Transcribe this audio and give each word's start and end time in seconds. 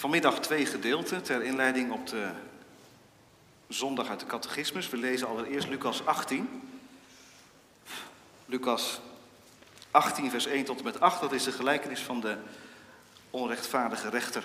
Vanmiddag 0.00 0.40
twee 0.40 0.66
gedeelten 0.66 1.22
ter 1.22 1.42
inleiding 1.42 1.92
op 1.92 2.06
de 2.06 2.30
zondag 3.68 4.08
uit 4.08 4.20
de 4.20 4.26
catechismus. 4.26 4.88
We 4.88 4.96
lezen 4.96 5.28
allereerst 5.28 5.68
Lucas 5.68 6.06
18. 6.06 6.62
Lucas 8.46 9.00
18, 9.90 10.30
vers 10.30 10.46
1 10.46 10.64
tot 10.64 10.78
en 10.78 10.84
met 10.84 11.00
8, 11.00 11.20
dat 11.20 11.32
is 11.32 11.44
de 11.44 11.52
gelijkenis 11.52 12.00
van 12.00 12.20
de 12.20 12.36
onrechtvaardige 13.30 14.08
rechter. 14.08 14.44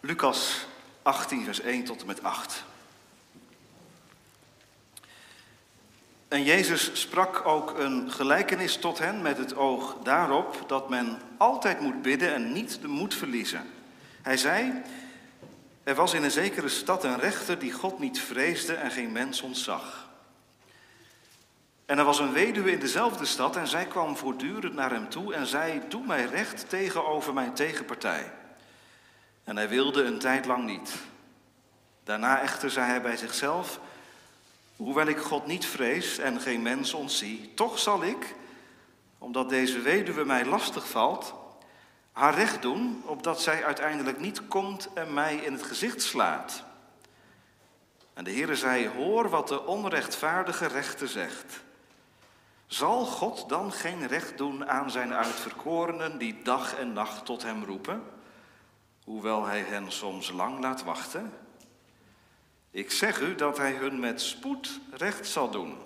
Lucas 0.00 0.66
18, 1.02 1.44
vers 1.44 1.60
1 1.60 1.84
tot 1.84 2.00
en 2.00 2.06
met 2.06 2.22
8. 2.22 2.64
En 6.30 6.42
Jezus 6.42 7.00
sprak 7.00 7.46
ook 7.46 7.78
een 7.78 8.10
gelijkenis 8.10 8.76
tot 8.76 8.98
hen 8.98 9.22
met 9.22 9.38
het 9.38 9.56
oog 9.56 9.96
daarop 10.02 10.64
dat 10.66 10.88
men 10.88 11.18
altijd 11.36 11.80
moet 11.80 12.02
bidden 12.02 12.34
en 12.34 12.52
niet 12.52 12.80
de 12.80 12.88
moed 12.88 13.14
verliezen. 13.14 13.70
Hij 14.22 14.36
zei, 14.36 14.82
er 15.82 15.94
was 15.94 16.14
in 16.14 16.22
een 16.22 16.30
zekere 16.30 16.68
stad 16.68 17.04
een 17.04 17.18
rechter 17.18 17.58
die 17.58 17.72
God 17.72 17.98
niet 17.98 18.20
vreesde 18.20 18.74
en 18.74 18.90
geen 18.90 19.12
mens 19.12 19.40
ontzag. 19.40 20.08
En 21.86 21.98
er 21.98 22.04
was 22.04 22.18
een 22.18 22.32
weduwe 22.32 22.70
in 22.70 22.80
dezelfde 22.80 23.24
stad 23.24 23.56
en 23.56 23.66
zij 23.66 23.86
kwam 23.86 24.16
voortdurend 24.16 24.74
naar 24.74 24.90
hem 24.90 25.08
toe 25.08 25.34
en 25.34 25.46
zei, 25.46 25.80
doe 25.88 26.06
mij 26.06 26.24
recht 26.24 26.68
tegenover 26.68 27.34
mijn 27.34 27.54
tegenpartij. 27.54 28.32
En 29.44 29.56
hij 29.56 29.68
wilde 29.68 30.02
een 30.02 30.18
tijd 30.18 30.46
lang 30.46 30.64
niet. 30.64 30.94
Daarna 32.04 32.40
echter 32.40 32.70
zei 32.70 32.86
hij 32.86 33.02
bij 33.02 33.16
zichzelf, 33.16 33.80
Hoewel 34.80 35.06
ik 35.06 35.18
God 35.18 35.46
niet 35.46 35.66
vrees 35.66 36.18
en 36.18 36.40
geen 36.40 36.62
mens 36.62 36.94
ontzie, 36.94 37.54
toch 37.54 37.78
zal 37.78 38.04
ik, 38.04 38.34
omdat 39.18 39.48
deze 39.48 39.80
weduwe 39.80 40.24
mij 40.24 40.44
lastig 40.44 40.88
valt, 40.88 41.34
haar 42.12 42.34
recht 42.34 42.62
doen, 42.62 43.02
opdat 43.04 43.42
zij 43.42 43.64
uiteindelijk 43.64 44.20
niet 44.20 44.46
komt 44.46 44.92
en 44.92 45.14
mij 45.14 45.36
in 45.36 45.52
het 45.52 45.62
gezicht 45.62 46.02
slaat. 46.02 46.64
En 48.14 48.24
de 48.24 48.30
Heere 48.30 48.56
zei, 48.56 48.88
hoor 48.88 49.28
wat 49.28 49.48
de 49.48 49.66
onrechtvaardige 49.66 50.66
rechter 50.66 51.08
zegt. 51.08 51.62
Zal 52.66 53.04
God 53.04 53.48
dan 53.48 53.72
geen 53.72 54.06
recht 54.06 54.38
doen 54.38 54.68
aan 54.68 54.90
zijn 54.90 55.14
uitverkorenen 55.14 56.18
die 56.18 56.42
dag 56.42 56.74
en 56.76 56.92
nacht 56.92 57.24
tot 57.24 57.42
hem 57.42 57.64
roepen, 57.64 58.02
hoewel 59.04 59.46
hij 59.46 59.60
hen 59.60 59.92
soms 59.92 60.30
lang 60.30 60.60
laat 60.60 60.82
wachten? 60.82 61.32
Ik 62.70 62.90
zeg 62.90 63.20
u 63.20 63.34
dat 63.34 63.56
hij 63.56 63.72
hun 63.72 64.00
met 64.00 64.20
spoed 64.20 64.80
recht 64.90 65.26
zal 65.26 65.50
doen. 65.50 65.76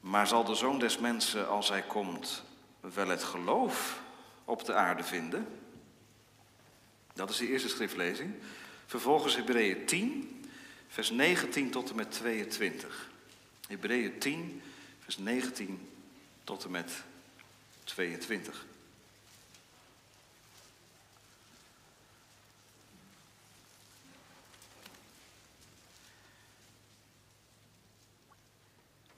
Maar 0.00 0.26
zal 0.26 0.44
de 0.44 0.54
zoon 0.54 0.78
des 0.78 0.98
mensen, 0.98 1.48
als 1.48 1.68
hij 1.68 1.82
komt, 1.82 2.42
wel 2.80 3.08
het 3.08 3.22
geloof 3.22 4.00
op 4.44 4.64
de 4.64 4.74
aarde 4.74 5.04
vinden? 5.04 5.46
Dat 7.14 7.30
is 7.30 7.36
de 7.36 7.48
eerste 7.48 7.68
schriftlezing. 7.68 8.34
Vervolgens 8.86 9.36
Hebreeën 9.36 9.86
10, 9.86 10.44
vers 10.88 11.10
19 11.10 11.70
tot 11.70 11.90
en 11.90 11.96
met 11.96 12.10
22. 12.10 13.10
Hebreeën 13.68 14.18
10, 14.18 14.62
vers 14.98 15.18
19 15.18 15.88
tot 16.44 16.64
en 16.64 16.70
met 16.70 17.02
22. 17.84 18.66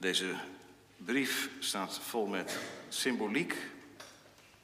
Deze 0.05 0.35
brief 0.97 1.51
staat 1.59 1.99
vol 1.99 2.27
met 2.27 2.59
symboliek 2.89 3.57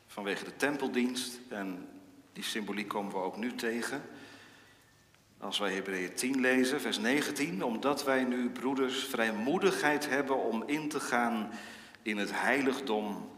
vanwege 0.06 0.44
de 0.44 0.56
tempeldienst. 0.56 1.38
En 1.48 1.88
die 2.32 2.44
symboliek 2.44 2.88
komen 2.88 3.12
we 3.12 3.18
ook 3.18 3.36
nu 3.36 3.54
tegen. 3.54 4.02
Als 5.38 5.58
wij 5.58 5.72
Hebreeën 5.72 6.14
10 6.14 6.40
lezen, 6.40 6.80
vers 6.80 6.98
19, 6.98 7.64
omdat 7.64 8.04
wij 8.04 8.24
nu, 8.24 8.50
broeders, 8.50 9.04
vrijmoedigheid 9.04 10.08
hebben 10.08 10.36
om 10.36 10.62
in 10.66 10.88
te 10.88 11.00
gaan 11.00 11.50
in 12.02 12.16
het 12.16 12.30
heiligdom 12.32 13.30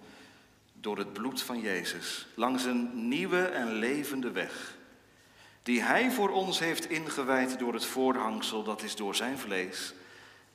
door 0.72 0.98
het 0.98 1.12
bloed 1.12 1.42
van 1.42 1.60
Jezus, 1.60 2.26
langs 2.34 2.64
een 2.64 3.08
nieuwe 3.08 3.44
en 3.44 3.72
levende 3.72 4.30
weg, 4.30 4.76
die 5.62 5.82
Hij 5.82 6.10
voor 6.10 6.30
ons 6.30 6.58
heeft 6.58 6.90
ingewijd 6.90 7.58
door 7.58 7.74
het 7.74 7.86
voorhangsel, 7.86 8.62
dat 8.62 8.82
is 8.82 8.96
door 8.96 9.14
zijn 9.14 9.38
vlees 9.38 9.94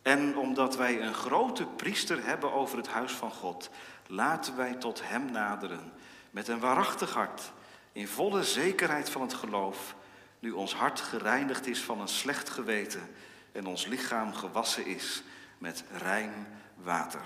en 0.08 0.38
omdat 0.38 0.76
wij 0.76 1.02
een 1.02 1.14
grote 1.14 1.66
priester 1.66 2.26
hebben 2.26 2.54
over 2.54 2.78
het 2.78 2.88
huis 2.88 3.12
van 3.12 3.32
God, 3.32 3.70
laten 4.06 4.56
wij 4.56 4.74
tot 4.74 5.02
Hem 5.04 5.32
naderen 5.32 5.92
met 6.32 6.48
een 6.48 6.60
waarachtig 6.60 7.14
hart, 7.14 7.52
in 7.92 8.08
volle 8.08 8.44
zekerheid 8.44 9.10
van 9.10 9.22
het 9.22 9.34
geloof, 9.34 9.96
nu 10.40 10.52
ons 10.52 10.74
hart 10.74 11.02
gereinigd 11.02 11.68
is 11.68 11.82
van 11.82 12.02
een 12.02 12.08
slecht 12.08 12.50
geweten 12.50 13.10
en 13.52 13.66
ons 13.66 13.86
lichaam 13.86 14.34
gewassen 14.34 14.86
is 14.86 15.24
met 15.58 15.84
rein 15.92 16.48
water. 16.76 17.26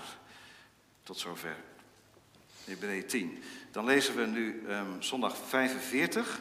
Tot 1.02 1.18
zover. 1.18 1.56
Hebreeën 2.64 3.06
10. 3.06 3.42
Dan 3.70 3.84
lezen 3.84 4.16
we 4.16 4.26
nu 4.26 4.64
um, 4.68 5.02
zondag 5.02 5.36
45. 5.48 6.40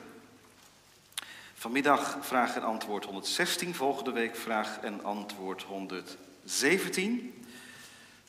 Vanmiddag 1.54 2.18
vraag 2.22 2.56
en 2.56 2.64
antwoord 2.64 3.06
116. 3.06 3.76
Volgende 3.76 4.12
week 4.12 4.36
vraag 4.36 4.80
en 4.80 5.04
antwoord 5.04 5.64
100. 5.64 6.18
17, 6.46 7.46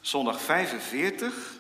zondag 0.01 0.41
45, 0.41 1.59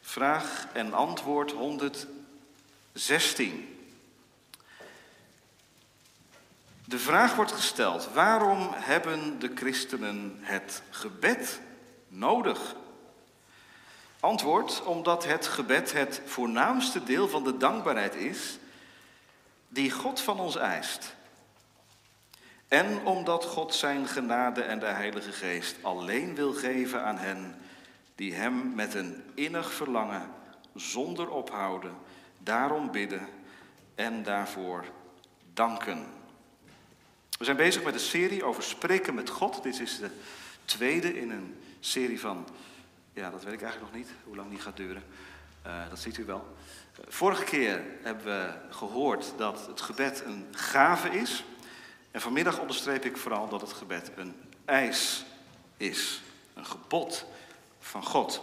vraag 0.00 0.66
en 0.72 0.92
antwoord 0.92 1.52
116. 1.52 3.78
De 6.84 6.98
vraag 6.98 7.34
wordt 7.34 7.52
gesteld: 7.52 8.08
waarom 8.12 8.68
hebben 8.72 9.38
de 9.38 9.50
christenen 9.54 10.38
het 10.40 10.82
gebed 10.90 11.60
nodig? 12.08 12.74
Antwoord: 14.20 14.82
omdat 14.82 15.24
het 15.24 15.46
gebed 15.46 15.92
het 15.92 16.22
voornaamste 16.24 17.04
deel 17.04 17.28
van 17.28 17.44
de 17.44 17.56
dankbaarheid 17.56 18.14
is 18.14 18.58
die 19.68 19.90
God 19.90 20.20
van 20.20 20.40
ons 20.40 20.56
eist. 20.56 21.18
En 22.70 23.06
omdat 23.06 23.44
God 23.44 23.74
zijn 23.74 24.06
genade 24.06 24.62
en 24.62 24.78
de 24.78 24.86
Heilige 24.86 25.32
Geest 25.32 25.76
alleen 25.82 26.34
wil 26.34 26.52
geven 26.52 27.04
aan 27.04 27.18
hen 27.18 27.54
die 28.14 28.34
Hem 28.34 28.74
met 28.74 28.94
een 28.94 29.22
innig 29.34 29.72
verlangen, 29.72 30.30
zonder 30.74 31.30
ophouden, 31.30 31.94
daarom 32.38 32.90
bidden 32.90 33.28
en 33.94 34.22
daarvoor 34.22 34.84
danken. 35.54 36.06
We 37.38 37.44
zijn 37.44 37.56
bezig 37.56 37.82
met 37.82 37.94
een 37.94 38.00
serie 38.00 38.44
over 38.44 38.62
spreken 38.62 39.14
met 39.14 39.30
God. 39.30 39.62
Dit 39.62 39.80
is 39.80 39.98
de 39.98 40.10
tweede 40.64 41.20
in 41.20 41.30
een 41.30 41.56
serie 41.80 42.20
van, 42.20 42.46
ja, 43.12 43.30
dat 43.30 43.44
weet 43.44 43.54
ik 43.54 43.62
eigenlijk 43.62 43.92
nog 43.92 44.02
niet, 44.02 44.12
hoe 44.24 44.36
lang 44.36 44.50
die 44.50 44.60
gaat 44.60 44.76
duren. 44.76 45.02
Uh, 45.66 45.88
dat 45.88 45.98
ziet 45.98 46.18
u 46.18 46.24
wel. 46.24 46.56
Vorige 47.08 47.44
keer 47.44 47.82
hebben 48.02 48.24
we 48.24 48.74
gehoord 48.74 49.32
dat 49.36 49.66
het 49.66 49.80
gebed 49.80 50.22
een 50.26 50.46
gave 50.50 51.10
is. 51.10 51.44
En 52.10 52.20
vanmiddag 52.20 52.58
onderstreep 52.58 53.04
ik 53.04 53.16
vooral 53.16 53.48
dat 53.48 53.60
het 53.60 53.72
gebed 53.72 54.10
een 54.16 54.34
eis 54.64 55.24
is, 55.76 56.22
een 56.54 56.66
gebod 56.66 57.24
van 57.80 58.04
God. 58.04 58.42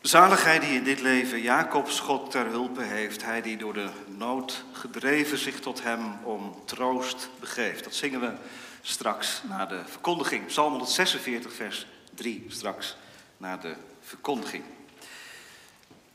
Zaligheid 0.00 0.60
die 0.60 0.74
in 0.74 0.84
dit 0.84 1.00
leven 1.00 1.40
Jacobs 1.40 2.00
God 2.00 2.30
ter 2.30 2.46
hulpe 2.46 2.82
heeft, 2.82 3.24
hij 3.24 3.42
die 3.42 3.56
door 3.56 3.72
de 3.72 3.88
nood 4.06 4.64
gedreven 4.72 5.38
zich 5.38 5.60
tot 5.60 5.82
hem 5.82 6.18
om 6.24 6.62
troost 6.64 7.28
begeeft. 7.40 7.84
Dat 7.84 7.94
zingen 7.94 8.20
we 8.20 8.32
straks 8.80 9.42
na 9.48 9.66
de 9.66 9.80
verkondiging. 9.86 10.46
Psalm 10.46 10.70
146, 10.70 11.52
vers 11.52 11.86
3, 12.14 12.44
straks 12.48 12.96
na 13.36 13.56
de 13.56 13.74
verkondiging. 14.00 14.64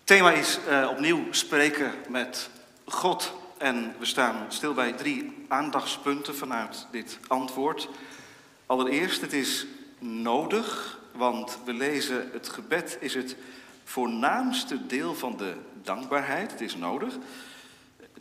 Thema 0.03 0.31
is 0.31 0.59
uh, 0.67 0.87
opnieuw 0.89 1.33
spreken 1.33 1.93
met 2.09 2.49
God. 2.85 3.33
En 3.57 3.95
we 3.99 4.05
staan 4.05 4.45
stil 4.47 4.73
bij 4.73 4.93
drie 4.93 5.45
aandachtspunten 5.47 6.35
vanuit 6.35 6.87
dit 6.91 7.19
antwoord. 7.27 7.89
Allereerst, 8.65 9.21
het 9.21 9.33
is 9.33 9.65
nodig, 9.99 10.99
want 11.11 11.57
we 11.65 11.73
lezen 11.73 12.29
het 12.33 12.49
gebed 12.49 12.97
is 12.99 13.13
het 13.13 13.35
voornaamste 13.83 14.85
deel 14.85 15.15
van 15.15 15.37
de 15.37 15.53
dankbaarheid. 15.83 16.51
Het 16.51 16.61
is 16.61 16.75
nodig. 16.75 17.13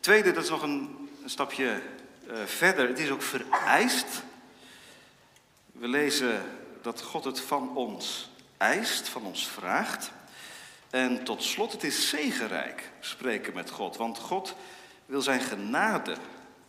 Tweede, 0.00 0.32
dat 0.32 0.42
is 0.42 0.50
nog 0.50 0.62
een, 0.62 1.08
een 1.22 1.30
stapje 1.30 1.80
uh, 2.30 2.36
verder, 2.44 2.88
het 2.88 2.98
is 2.98 3.10
ook 3.10 3.22
vereist. 3.22 4.22
We 5.72 5.88
lezen 5.88 6.42
dat 6.82 7.02
God 7.02 7.24
het 7.24 7.40
van 7.40 7.76
ons 7.76 8.30
eist, 8.56 9.08
van 9.08 9.22
ons 9.22 9.48
vraagt. 9.48 10.10
En 10.90 11.24
tot 11.24 11.42
slot, 11.42 11.72
het 11.72 11.84
is 11.84 12.08
zegenrijk 12.08 12.90
spreken 13.00 13.54
met 13.54 13.70
God, 13.70 13.96
want 13.96 14.18
God 14.18 14.54
wil 15.06 15.22
zijn 15.22 15.40
genade 15.40 16.16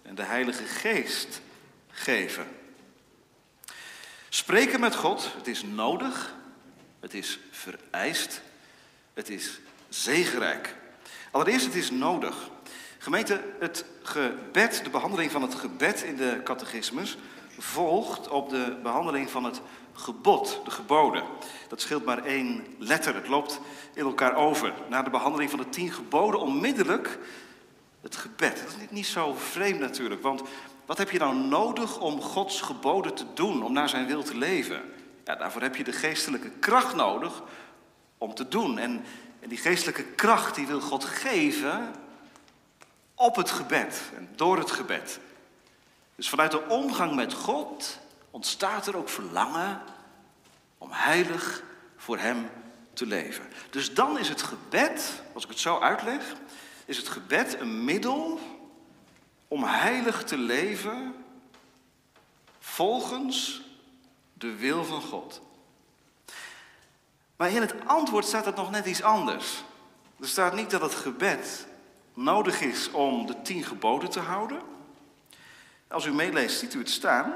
en 0.01 0.15
de 0.15 0.23
Heilige 0.23 0.63
Geest 0.63 1.41
geven. 1.89 2.47
Spreken 4.29 4.79
met 4.79 4.95
God, 4.95 5.31
het 5.37 5.47
is 5.47 5.63
nodig, 5.63 6.35
het 6.99 7.13
is 7.13 7.39
vereist 7.51 8.41
Het 9.13 9.29
is 9.29 9.59
zegerijk. 9.89 10.75
Allereerst, 11.31 11.65
het 11.65 11.75
is 11.75 11.91
nodig. 11.91 12.49
Gemeente, 12.97 13.41
het 13.59 13.85
gebed, 14.03 14.83
de 14.83 14.89
behandeling 14.89 15.31
van 15.31 15.41
het 15.41 15.55
gebed 15.55 16.03
in 16.03 16.15
de 16.15 16.41
catechismus 16.43 17.17
volgt 17.57 18.27
op 18.27 18.49
de 18.49 18.77
behandeling 18.83 19.29
van 19.29 19.43
het 19.43 19.61
gebod, 19.93 20.61
de 20.65 20.71
geboden. 20.71 21.23
Dat 21.67 21.81
scheelt 21.81 22.05
maar 22.05 22.23
één 22.23 22.65
letter, 22.79 23.15
het 23.15 23.27
loopt 23.27 23.59
in 23.93 24.03
elkaar 24.03 24.35
over. 24.35 24.73
Na 24.89 25.01
de 25.03 25.09
behandeling 25.09 25.49
van 25.49 25.59
de 25.59 25.69
tien 25.69 25.91
geboden 25.91 26.39
onmiddellijk 26.39 27.19
het 28.01 28.15
gebed. 28.15 28.63
Dat 28.65 28.75
is 28.79 28.89
niet 28.89 29.05
zo 29.05 29.33
vreemd 29.33 29.79
natuurlijk, 29.79 30.21
want 30.21 30.41
wat 30.85 30.97
heb 30.97 31.09
je 31.09 31.19
nou 31.19 31.35
nodig 31.35 31.99
om 31.99 32.21
Gods 32.21 32.61
geboden 32.61 33.13
te 33.13 33.25
doen, 33.33 33.63
om 33.63 33.73
naar 33.73 33.89
zijn 33.89 34.07
wil 34.07 34.23
te 34.23 34.37
leven? 34.37 34.81
Ja, 35.23 35.35
daarvoor 35.35 35.61
heb 35.61 35.75
je 35.75 35.83
de 35.83 35.91
geestelijke 35.91 36.49
kracht 36.49 36.95
nodig 36.95 37.41
om 38.17 38.33
te 38.33 38.47
doen. 38.47 38.77
En, 38.77 39.03
en 39.39 39.49
die 39.49 39.57
geestelijke 39.57 40.03
kracht 40.03 40.55
die 40.55 40.67
wil 40.67 40.81
God 40.81 41.03
geven 41.03 41.93
op 43.15 43.35
het 43.35 43.51
gebed 43.51 44.01
en 44.15 44.29
door 44.35 44.57
het 44.57 44.71
gebed. 44.71 45.19
Dus 46.15 46.29
vanuit 46.29 46.51
de 46.51 46.67
omgang 46.67 47.15
met 47.15 47.33
God 47.33 47.99
ontstaat 48.31 48.87
er 48.87 48.97
ook 48.97 49.09
verlangen 49.09 49.81
om 50.77 50.89
heilig 50.91 51.63
voor 51.97 52.17
Hem 52.17 52.49
te 52.93 53.05
leven. 53.05 53.45
Dus 53.69 53.93
dan 53.93 54.19
is 54.19 54.29
het 54.29 54.41
gebed, 54.41 55.21
als 55.33 55.43
ik 55.43 55.49
het 55.49 55.59
zo 55.59 55.79
uitleg, 55.79 56.35
is 56.87 56.97
het 56.97 57.07
gebed 57.07 57.59
een 57.59 57.83
middel 57.83 58.39
om 59.47 59.63
heilig 59.63 60.23
te 60.23 60.37
leven 60.37 61.15
volgens 62.59 63.61
de 64.33 64.55
wil 64.55 64.85
van 64.85 65.01
God. 65.01 65.41
Maar 67.35 67.51
in 67.51 67.61
het 67.61 67.75
antwoord 67.85 68.25
staat 68.25 68.45
het 68.45 68.55
nog 68.55 68.71
net 68.71 68.85
iets 68.85 69.01
anders. 69.01 69.63
Er 70.19 70.27
staat 70.27 70.55
niet 70.55 70.69
dat 70.69 70.81
het 70.81 70.93
gebed 70.93 71.67
nodig 72.13 72.61
is 72.61 72.91
om 72.91 73.25
de 73.25 73.41
tien 73.41 73.63
geboden 73.63 74.09
te 74.09 74.19
houden. 74.19 74.61
Als 75.87 76.05
u 76.05 76.13
meeleest, 76.13 76.59
ziet 76.59 76.73
u 76.73 76.79
het 76.79 76.89
staan. 76.89 77.33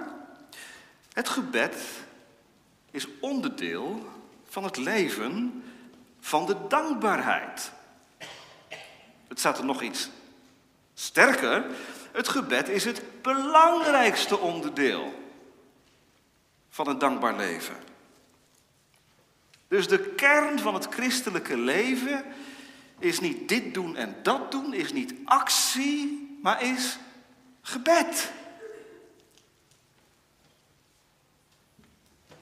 Het 1.14 1.30
gebed 1.30 1.78
is 2.92 3.08
onderdeel 3.20 4.06
van 4.50 4.64
het 4.64 4.78
leven 4.78 5.64
van 6.20 6.46
de 6.46 6.56
dankbaarheid. 6.68 7.72
Het 9.32 9.40
staat 9.40 9.58
er 9.58 9.66
nog 9.66 9.82
iets 9.82 10.10
sterker. 10.94 11.66
Het 12.12 12.28
gebed 12.28 12.70
is 12.70 12.86
het 12.86 13.22
belangrijkste 13.22 14.38
onderdeel 14.38 15.14
van 16.70 16.88
een 16.88 16.98
dankbaar 16.98 17.36
leven. 17.36 17.76
Dus 19.68 19.88
de 19.88 20.00
kern 20.00 20.60
van 20.60 20.74
het 20.74 20.88
christelijke 20.90 21.58
leven 21.58 22.26
is 23.00 23.20
niet 23.20 23.50
dit 23.50 23.74
doen 23.74 23.96
en 23.96 24.16
dat 24.24 24.52
doen, 24.52 24.74
is 24.74 24.94
niet 24.94 25.14
actie, 25.26 26.38
maar 26.42 26.64
is 26.64 26.98
gebed. 27.62 28.32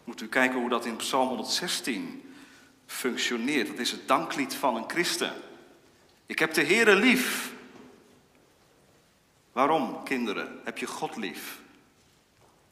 Moet 0.04 0.22
u 0.22 0.28
kijken 0.28 0.60
hoe 0.60 0.70
dat 0.70 0.86
in 0.86 0.96
Psalm 0.96 1.28
116 1.28 2.34
functioneert. 2.86 3.68
Dat 3.68 3.80
is 3.80 3.92
het 3.92 4.08
danklied 4.08 4.54
van 4.54 4.76
een 4.76 4.90
christen. 4.90 5.34
Ik 6.30 6.40
heb 6.40 6.54
de 6.54 6.64
Heere 6.66 6.96
lief. 6.96 7.54
Waarom, 9.52 10.04
kinderen, 10.04 10.62
heb 10.64 10.78
je 10.78 10.86
God 10.86 11.16
lief? 11.16 11.62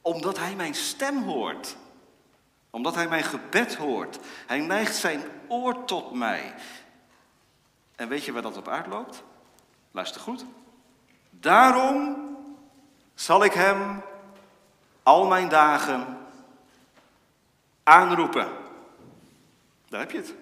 Omdat 0.00 0.38
Hij 0.38 0.54
mijn 0.54 0.74
stem 0.74 1.22
hoort. 1.22 1.76
Omdat 2.70 2.94
Hij 2.94 3.08
mijn 3.08 3.24
gebed 3.24 3.74
hoort. 3.74 4.18
Hij 4.46 4.60
neigt 4.60 4.96
zijn 4.96 5.22
oor 5.48 5.84
tot 5.84 6.12
mij. 6.12 6.54
En 7.96 8.08
weet 8.08 8.24
je 8.24 8.32
waar 8.32 8.42
dat 8.42 8.56
op 8.56 8.68
uitloopt? 8.68 9.22
Luister 9.90 10.20
goed. 10.20 10.44
Daarom 11.30 12.16
zal 13.14 13.44
ik 13.44 13.52
Hem 13.52 14.02
al 15.02 15.26
mijn 15.26 15.48
dagen 15.48 16.18
aanroepen. 17.82 18.48
Daar 19.88 20.00
heb 20.00 20.10
je 20.10 20.18
het. 20.18 20.34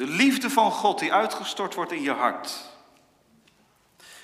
De 0.00 0.06
liefde 0.06 0.50
van 0.50 0.72
God 0.72 0.98
die 0.98 1.12
uitgestort 1.12 1.74
wordt 1.74 1.92
in 1.92 2.02
je 2.02 2.10
hart, 2.10 2.64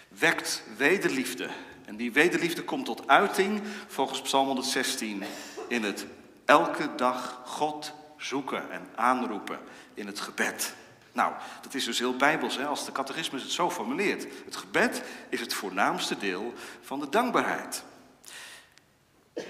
wekt 0.08 0.62
wederliefde. 0.76 1.48
En 1.84 1.96
die 1.96 2.12
wederliefde 2.12 2.64
komt 2.64 2.84
tot 2.84 3.08
uiting 3.08 3.62
volgens 3.86 4.22
Psalm 4.22 4.46
116 4.46 5.22
in 5.68 5.82
het 5.82 6.06
elke 6.44 6.94
dag 6.94 7.42
God 7.44 7.92
zoeken 8.16 8.70
en 8.70 8.88
aanroepen 8.94 9.58
in 9.94 10.06
het 10.06 10.20
gebed. 10.20 10.74
Nou, 11.12 11.32
dat 11.62 11.74
is 11.74 11.84
dus 11.84 11.98
heel 11.98 12.16
bijbels 12.16 12.56
hè, 12.56 12.66
als 12.66 12.84
de 12.84 12.92
catechismus 12.92 13.42
het 13.42 13.52
zo 13.52 13.70
formuleert. 13.70 14.26
Het 14.44 14.56
gebed 14.56 15.02
is 15.28 15.40
het 15.40 15.54
voornaamste 15.54 16.18
deel 16.18 16.52
van 16.82 17.00
de 17.00 17.08
dankbaarheid. 17.08 17.84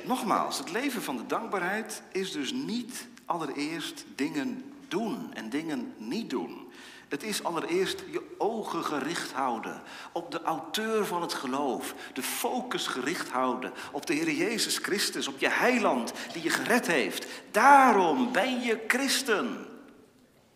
Nogmaals, 0.05 0.58
het 0.58 0.70
leven 0.70 1.02
van 1.02 1.17
de 1.17 1.26
dankbaarheid 1.26 2.02
is 2.12 2.32
dus 2.32 2.52
niet 2.52 3.06
allereerst 3.25 4.05
dingen 4.14 4.75
doen 4.88 5.35
en 5.35 5.50
dingen 5.50 5.94
niet 5.97 6.31
doen. 6.31 6.67
Het 7.09 7.23
is 7.23 7.44
allereerst 7.44 8.05
je 8.11 8.35
ogen 8.38 8.85
gericht 8.85 9.33
houden 9.33 9.83
op 10.12 10.31
de 10.31 10.43
auteur 10.43 11.06
van 11.06 11.23
het 11.23 11.35
geloof. 11.35 11.94
De 12.12 12.23
focus 12.23 12.87
gericht 12.87 13.29
houden 13.29 13.73
op 13.93 14.06
de 14.06 14.15
Heer 14.15 14.31
Jezus 14.31 14.79
Christus, 14.79 15.29
op 15.29 15.38
je 15.38 15.49
heiland 15.49 16.12
die 16.33 16.43
je 16.43 16.50
gered 16.50 16.87
heeft. 16.87 17.27
Daarom 17.50 18.33
ben 18.33 18.61
je 18.61 18.85
christen. 18.87 19.67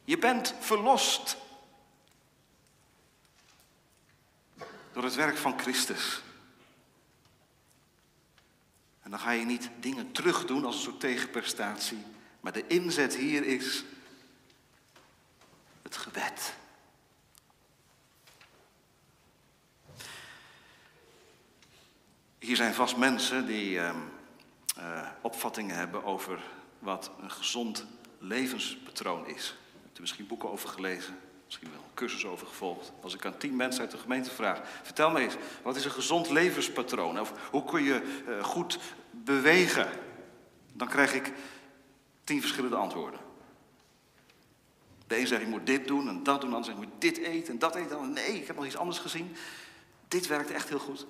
Je 0.04 0.18
bent 0.18 0.54
verlost. 0.60 1.36
Door 4.92 5.04
het 5.04 5.14
werk 5.14 5.36
van 5.36 5.58
Christus. 5.58 6.22
En 9.02 9.10
dan 9.10 9.18
ga 9.18 9.30
je 9.30 9.44
niet 9.44 9.70
dingen 9.80 10.12
terugdoen 10.12 10.64
als 10.64 10.74
een 10.74 10.82
soort 10.82 11.00
tegenprestatie. 11.00 11.98
Maar 12.40 12.52
de 12.52 12.66
inzet 12.66 13.16
hier 13.16 13.44
is 13.44 13.84
gebed. 15.96 16.54
Hier 22.38 22.56
zijn 22.56 22.74
vast 22.74 22.96
mensen 22.96 23.46
die 23.46 23.70
uh, 23.70 23.90
uh, 24.78 25.08
opvattingen 25.20 25.76
hebben 25.76 26.04
over 26.04 26.40
wat 26.78 27.10
een 27.20 27.30
gezond 27.30 27.86
levenspatroon 28.18 29.26
is. 29.26 29.54
Hebt 29.82 29.98
u 29.98 30.00
misschien 30.00 30.26
boeken 30.26 30.50
over 30.50 30.68
gelezen, 30.68 31.18
misschien 31.44 31.70
wel 31.70 31.84
cursus 31.94 32.26
over 32.26 32.46
gevolgd. 32.46 32.92
Als 33.02 33.14
ik 33.14 33.24
aan 33.24 33.38
tien 33.38 33.56
mensen 33.56 33.80
uit 33.80 33.90
de 33.90 33.98
gemeente 33.98 34.30
vraag, 34.30 34.60
vertel 34.82 35.10
me 35.10 35.20
eens, 35.20 35.34
wat 35.62 35.76
is 35.76 35.84
een 35.84 35.90
gezond 35.90 36.30
levenspatroon? 36.30 37.20
Of 37.20 37.32
hoe 37.50 37.64
kun 37.64 37.82
je 37.82 38.22
uh, 38.28 38.44
goed 38.44 38.78
bewegen? 39.10 39.88
Dan 40.72 40.88
krijg 40.88 41.14
ik 41.14 41.32
tien 42.24 42.40
verschillende 42.40 42.76
antwoorden. 42.76 43.29
De 45.10 45.18
een 45.18 45.26
zegt, 45.26 45.42
je 45.42 45.48
moet 45.48 45.66
dit 45.66 45.86
doen 45.86 46.08
en 46.08 46.22
dat 46.22 46.40
doen. 46.40 46.50
De 46.50 46.56
ander 46.56 46.70
zegt, 46.70 46.82
je 46.82 46.86
moet 46.86 47.00
dit 47.00 47.18
eten 47.18 47.52
en 47.52 47.58
dat 47.58 47.74
eten. 47.74 48.12
Nee, 48.12 48.40
ik 48.40 48.46
heb 48.46 48.56
nog 48.56 48.66
iets 48.66 48.76
anders 48.76 48.98
gezien. 48.98 49.36
Dit 50.08 50.26
werkt 50.26 50.50
echt 50.50 50.68
heel 50.68 50.78
goed. 50.78 51.06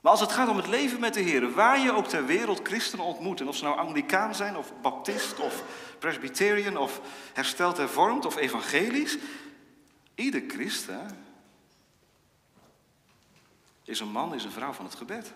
Maar 0.00 0.12
als 0.12 0.20
het 0.20 0.32
gaat 0.32 0.48
om 0.48 0.56
het 0.56 0.66
leven 0.66 1.00
met 1.00 1.14
de 1.14 1.20
Heer, 1.20 1.52
waar 1.52 1.78
je 1.78 1.92
ook 1.92 2.06
ter 2.06 2.26
wereld 2.26 2.60
christenen 2.62 3.04
ontmoet, 3.04 3.40
en 3.40 3.48
of 3.48 3.56
ze 3.56 3.64
nou 3.64 3.76
Anglicaan 3.76 4.34
zijn, 4.34 4.56
of 4.56 4.72
Baptist, 4.82 5.38
of 5.38 5.64
Presbyterian, 5.98 6.76
of 6.76 7.00
hersteld 7.32 7.76
hervormd, 7.76 8.24
of 8.24 8.36
evangelisch, 8.36 9.18
ieder 10.14 10.42
christen 10.48 11.24
is 13.84 14.00
een 14.00 14.10
man, 14.12 14.34
is 14.34 14.44
een 14.44 14.50
vrouw 14.50 14.72
van 14.72 14.84
het 14.84 14.94
gebed. 14.94 15.32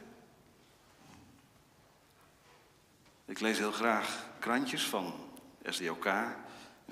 Ik 3.24 3.40
lees 3.40 3.58
heel 3.58 3.72
graag 3.72 4.26
krantjes 4.38 4.86
van 4.86 5.14
SDOK, 5.62 6.08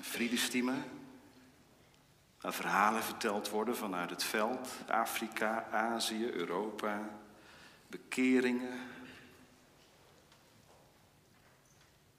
Friedestime. 0.03 0.73
Waar 2.41 2.53
verhalen 2.53 3.03
verteld 3.03 3.49
worden 3.49 3.77
vanuit 3.77 4.09
het 4.09 4.23
veld, 4.23 4.69
Afrika, 4.87 5.67
Azië, 5.71 6.29
Europa, 6.29 7.09
bekeringen. 7.87 8.79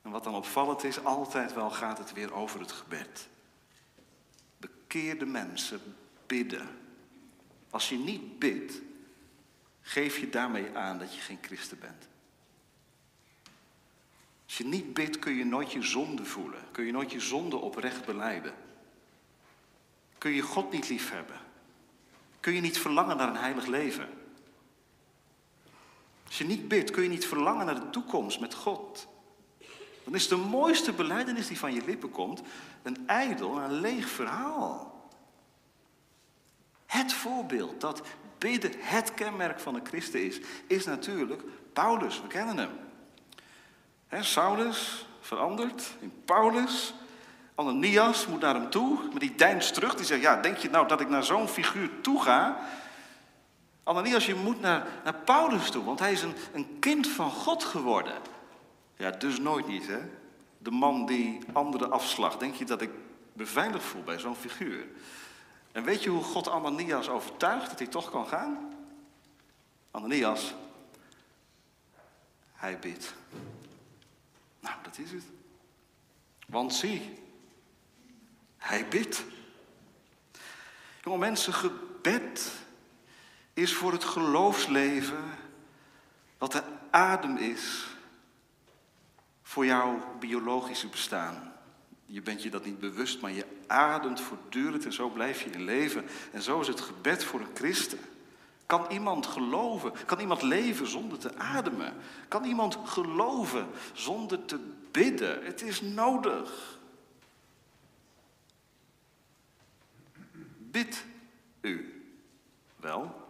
En 0.03 0.11
wat 0.11 0.25
dan 0.25 0.35
opvallend 0.35 0.85
is, 0.85 1.05
altijd 1.05 1.55
wel 1.55 1.71
gaat 1.71 1.99
het 1.99 2.12
weer 2.12 2.35
over 2.35 2.61
het 2.61 2.73
gebed. 2.73 3.29
Bekeerde 4.57 5.26
mensen 5.26 5.81
bidden. 6.26 6.69
Als 7.71 7.88
je 7.88 7.97
niet 7.97 8.38
bidt, 8.38 8.81
geef 9.81 10.19
je 10.19 10.29
daarmee 10.29 10.76
aan 10.76 10.99
dat 10.99 11.14
je 11.14 11.21
geen 11.21 11.38
christen 11.43 11.79
bent. 11.79 12.09
Als 14.45 14.57
je 14.57 14.65
niet 14.65 14.95
bidt, 14.95 15.19
kun 15.19 15.35
je 15.35 15.45
nooit 15.45 15.73
je 15.73 15.83
zonde 15.83 16.25
voelen. 16.25 16.61
Kun 16.73 16.85
je 16.85 16.93
nooit 16.93 17.13
je 17.13 17.21
zonde 17.21 17.57
oprecht 17.57 18.05
beleiden. 18.05 18.55
Kun 20.19 20.31
je 20.31 20.43
God 20.43 20.73
niet 20.73 20.89
liefhebben. 20.89 21.41
Kun 22.41 22.53
je 22.53 22.61
niet 22.61 22.79
verlangen 22.79 23.17
naar 23.17 23.29
een 23.29 23.37
heilig 23.37 23.67
leven. 23.67 24.09
Als 26.27 26.39
je 26.39 26.45
niet 26.45 26.69
bidt, 26.69 26.91
kun 26.91 27.03
je 27.03 27.09
niet 27.09 27.27
verlangen 27.27 27.67
naar 27.67 27.81
de 27.81 27.91
toekomst 27.91 28.41
met 28.41 28.55
God. 28.55 29.09
Dan 30.05 30.15
is 30.15 30.29
de 30.29 30.37
mooiste 30.37 30.93
beleidenis 30.93 31.47
die 31.47 31.59
van 31.59 31.75
je 31.75 31.85
lippen 31.85 32.11
komt 32.11 32.43
een 32.83 33.07
ijdel, 33.07 33.59
een 33.59 33.73
leeg 33.73 34.09
verhaal. 34.09 35.09
Het 36.87 37.13
voorbeeld 37.13 37.81
dat 37.81 38.03
bidden 38.39 38.73
het 38.77 39.15
kenmerk 39.15 39.61
van 39.61 39.75
een 39.75 39.87
christen 39.87 40.25
is, 40.25 40.41
is 40.67 40.85
natuurlijk 40.85 41.43
Paulus. 41.73 42.21
We 42.21 42.27
kennen 42.27 42.59
hem. 42.59 42.71
Saulus 44.23 45.06
verandert 45.21 45.97
in 46.00 46.12
Paulus. 46.25 46.94
Ananias 47.54 48.26
moet 48.26 48.40
naar 48.40 48.54
hem 48.54 48.71
toe, 48.71 48.99
maar 49.11 49.18
die 49.18 49.35
deinst 49.35 49.75
terug. 49.75 49.94
Die 49.94 50.04
zegt, 50.04 50.23
ja, 50.23 50.40
denk 50.40 50.56
je 50.56 50.71
nou 50.71 50.88
dat 50.88 51.00
ik 51.00 51.09
naar 51.09 51.25
zo'n 51.25 51.49
figuur 51.49 51.90
toe 52.00 52.23
ga? 52.23 52.59
Ananias, 53.83 54.26
je 54.26 54.35
moet 54.35 54.61
naar, 54.61 54.87
naar 55.04 55.14
Paulus 55.14 55.71
toe, 55.71 55.85
want 55.85 55.99
hij 55.99 56.12
is 56.12 56.23
een, 56.23 56.35
een 56.52 56.78
kind 56.78 57.09
van 57.09 57.30
God 57.30 57.64
geworden. 57.64 58.14
Ja, 58.97 59.11
dus 59.11 59.38
nooit 59.38 59.66
niet, 59.66 59.87
hè? 59.87 59.99
De 60.59 60.71
man 60.71 61.06
die 61.06 61.38
anderen 61.52 61.92
afslag. 61.92 62.37
Denk 62.37 62.54
je 62.54 62.64
dat 62.64 62.80
ik 62.80 62.90
me 63.33 63.47
veilig 63.47 63.83
voel 63.83 64.02
bij 64.02 64.18
zo'n 64.18 64.37
figuur? 64.37 64.87
En 65.73 65.85
weet 65.85 66.02
je 66.02 66.11
hoe 66.11 66.23
God 66.23 66.49
Ananias 66.49 67.09
overtuigt 67.09 67.68
dat 67.71 67.78
hij 67.78 67.88
toch 67.88 68.11
kan 68.11 68.26
gaan? 68.26 68.75
Ananias, 69.90 70.54
hij 72.52 72.78
bidt. 72.78 73.14
Nou, 74.64 74.76
dat 74.83 74.99
is 74.99 75.11
het. 75.11 75.25
Want 76.47 76.75
zie, 76.75 77.18
hij 78.56 78.88
bidt. 78.88 79.25
Jonge 81.02 81.18
mensen, 81.18 81.52
gebed 81.52 82.52
is 83.54 83.75
voor 83.75 83.92
het 83.92 84.04
geloofsleven 84.04 85.25
wat 86.38 86.52
de 86.52 86.62
adem 86.90 87.37
is 87.37 87.87
voor 89.42 89.66
jouw 89.66 90.16
biologische 90.18 90.88
bestaan. 90.88 91.52
Je 92.06 92.23
bent 92.23 92.42
je 92.42 92.50
dat 92.50 92.64
niet 92.64 92.78
bewust, 92.78 93.21
maar 93.21 93.33
je 93.33 93.47
ademt 93.66 94.21
voortdurend 94.21 94.85
en 94.85 94.92
zo 94.92 95.09
blijf 95.09 95.42
je 95.42 95.50
in 95.50 95.64
leven. 95.64 96.04
En 96.33 96.42
zo 96.42 96.61
is 96.61 96.68
het 96.68 96.80
gebed 96.80 97.25
voor 97.25 97.40
een 97.40 97.54
christen. 97.54 97.99
Kan 98.66 98.90
iemand 98.90 99.26
geloven? 99.26 99.92
Kan 100.06 100.21
iemand 100.21 100.42
leven 100.42 100.87
zonder 100.87 101.18
te 101.18 101.37
ademen? 101.37 101.94
Kan 102.28 102.44
iemand 102.44 102.78
geloven 102.85 103.68
zonder 103.92 104.44
te 104.44 104.73
bidden? 104.90 105.44
Het 105.44 105.62
is 105.62 105.80
nodig. 105.80 106.78
Bid 110.59 111.04
u 111.61 112.04
wel? 112.76 113.23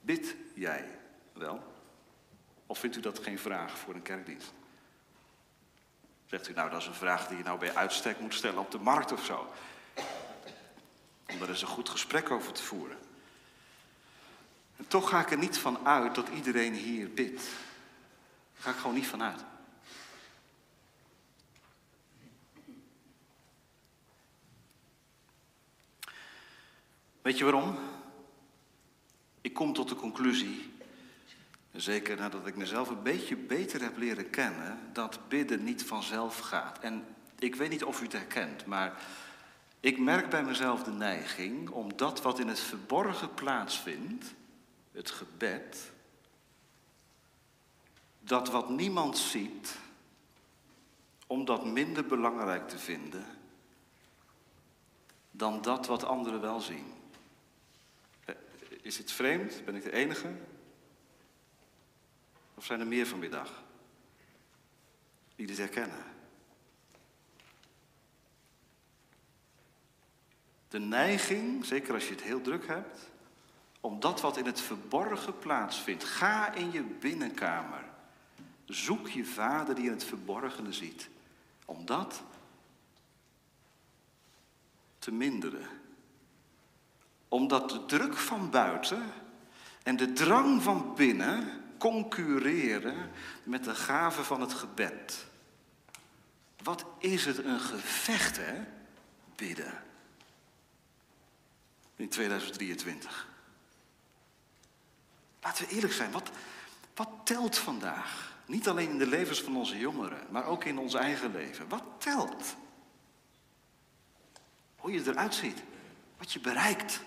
Bid 0.00 0.36
jij 0.54 0.98
wel? 1.32 1.62
Of 2.66 2.78
vindt 2.78 2.96
u 2.96 3.00
dat 3.00 3.18
geen 3.18 3.38
vraag 3.38 3.78
voor 3.78 3.94
een 3.94 4.02
kerkdienst? 4.02 4.52
Zegt 6.26 6.48
u 6.48 6.52
nou, 6.52 6.70
dat 6.70 6.80
is 6.80 6.86
een 6.86 6.94
vraag 6.94 7.28
die 7.28 7.36
je 7.36 7.42
nou 7.42 7.58
bij 7.58 7.74
uitstek 7.74 8.20
moet 8.20 8.34
stellen 8.34 8.58
op 8.58 8.70
de 8.70 8.78
markt 8.78 9.12
of 9.12 9.24
zo. 9.24 9.52
Om 11.32 11.38
daar 11.38 11.48
eens 11.48 11.62
een 11.62 11.68
goed 11.68 11.88
gesprek 11.88 12.30
over 12.30 12.52
te 12.52 12.62
voeren. 12.62 12.98
En 14.76 14.88
toch 14.88 15.08
ga 15.08 15.20
ik 15.20 15.30
er 15.30 15.38
niet 15.38 15.58
van 15.58 15.86
uit 15.86 16.14
dat 16.14 16.28
iedereen 16.28 16.74
hier 16.74 17.10
bidt. 17.10 17.42
Daar 18.54 18.62
ga 18.62 18.70
ik 18.70 18.76
gewoon 18.76 18.94
niet 18.94 19.06
van 19.06 19.22
uit. 19.22 19.44
Weet 27.22 27.38
je 27.38 27.44
waarom? 27.44 27.78
Ik 29.40 29.54
kom 29.54 29.72
tot 29.72 29.88
de 29.88 29.94
conclusie 29.94 30.76
Zeker 31.80 32.16
nadat 32.16 32.46
ik 32.46 32.56
mezelf 32.56 32.88
een 32.88 33.02
beetje 33.02 33.36
beter 33.36 33.82
heb 33.82 33.96
leren 33.96 34.30
kennen, 34.30 34.78
dat 34.92 35.18
bidden 35.28 35.64
niet 35.64 35.84
vanzelf 35.84 36.38
gaat. 36.38 36.78
En 36.78 37.04
ik 37.38 37.54
weet 37.54 37.70
niet 37.70 37.84
of 37.84 38.00
u 38.00 38.02
het 38.02 38.12
herkent, 38.12 38.66
maar 38.66 39.02
ik 39.80 39.98
merk 39.98 40.30
bij 40.30 40.44
mezelf 40.44 40.82
de 40.82 40.90
neiging 40.90 41.70
om 41.70 41.96
dat 41.96 42.22
wat 42.22 42.38
in 42.38 42.48
het 42.48 42.60
verborgen 42.60 43.34
plaatsvindt, 43.34 44.34
het 44.92 45.10
gebed, 45.10 45.92
dat 48.20 48.50
wat 48.50 48.68
niemand 48.68 49.18
ziet, 49.18 49.78
om 51.26 51.44
dat 51.44 51.64
minder 51.64 52.06
belangrijk 52.06 52.68
te 52.68 52.78
vinden 52.78 53.26
dan 55.30 55.62
dat 55.62 55.86
wat 55.86 56.04
anderen 56.04 56.40
wel 56.40 56.60
zien. 56.60 56.92
Eh, 58.24 58.34
is 58.82 58.98
het 58.98 59.12
vreemd? 59.12 59.64
Ben 59.64 59.74
ik 59.74 59.82
de 59.82 59.92
enige? 59.92 60.34
Of 62.54 62.64
zijn 62.64 62.80
er 62.80 62.86
meer 62.86 63.06
vanmiddag 63.06 63.62
die 65.36 65.46
dit 65.46 65.58
herkennen? 65.58 66.17
De 70.68 70.78
neiging, 70.78 71.64
zeker 71.64 71.94
als 71.94 72.04
je 72.04 72.14
het 72.14 72.22
heel 72.22 72.40
druk 72.40 72.66
hebt, 72.66 73.10
om 73.80 74.00
dat 74.00 74.20
wat 74.20 74.36
in 74.36 74.46
het 74.46 74.60
verborgen 74.60 75.38
plaatsvindt. 75.38 76.04
Ga 76.04 76.52
in 76.52 76.72
je 76.72 76.82
binnenkamer. 76.82 77.84
Zoek 78.64 79.08
je 79.08 79.24
vader 79.24 79.74
die 79.74 79.84
in 79.84 79.90
het 79.90 80.04
verborgene 80.04 80.72
ziet. 80.72 81.08
Om 81.64 81.86
dat 81.86 82.22
te 84.98 85.12
minderen. 85.12 85.66
Omdat 87.28 87.70
de 87.70 87.84
druk 87.86 88.16
van 88.16 88.50
buiten 88.50 89.02
en 89.82 89.96
de 89.96 90.12
drang 90.12 90.62
van 90.62 90.94
binnen 90.94 91.64
concurreren 91.78 93.10
met 93.42 93.64
de 93.64 93.74
gave 93.74 94.24
van 94.24 94.40
het 94.40 94.52
gebed. 94.54 95.26
Wat 96.62 96.84
is 96.98 97.24
het 97.24 97.44
een 97.44 97.60
gevecht, 97.60 98.36
hè? 98.36 98.64
Bidden. 99.36 99.86
In 101.98 102.08
2023. 102.08 103.28
Laten 105.42 105.66
we 105.66 105.74
eerlijk 105.74 105.92
zijn, 105.92 106.10
wat, 106.10 106.30
wat 106.94 107.08
telt 107.24 107.58
vandaag? 107.58 108.36
Niet 108.46 108.68
alleen 108.68 108.88
in 108.88 108.98
de 108.98 109.06
levens 109.06 109.42
van 109.42 109.56
onze 109.56 109.78
jongeren, 109.78 110.18
maar 110.30 110.44
ook 110.44 110.64
in 110.64 110.78
ons 110.78 110.94
eigen 110.94 111.32
leven. 111.32 111.68
Wat 111.68 111.82
telt? 111.98 112.56
Hoe 114.76 114.92
je 114.92 115.02
eruit 115.06 115.34
ziet, 115.34 115.62
wat 116.18 116.32
je 116.32 116.40
bereikt, 116.40 117.00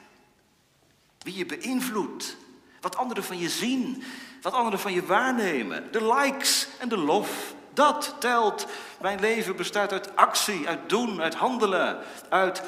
wie 1.19 1.35
je 1.35 1.45
beïnvloedt, 1.45 2.37
wat 2.81 2.95
anderen 2.95 3.23
van 3.23 3.37
je 3.37 3.49
zien, 3.49 4.03
wat 4.41 4.53
anderen 4.53 4.79
van 4.79 4.93
je 4.93 5.05
waarnemen. 5.05 5.91
De 5.91 6.13
likes 6.13 6.67
en 6.79 6.89
de 6.89 6.97
lof, 6.97 7.55
dat 7.73 8.15
telt. 8.19 8.67
Mijn 9.01 9.19
leven 9.19 9.55
bestaat 9.55 9.91
uit 9.91 10.15
actie, 10.15 10.67
uit 10.67 10.89
doen, 10.89 11.21
uit 11.21 11.35
handelen, 11.35 12.03
uit 12.29 12.63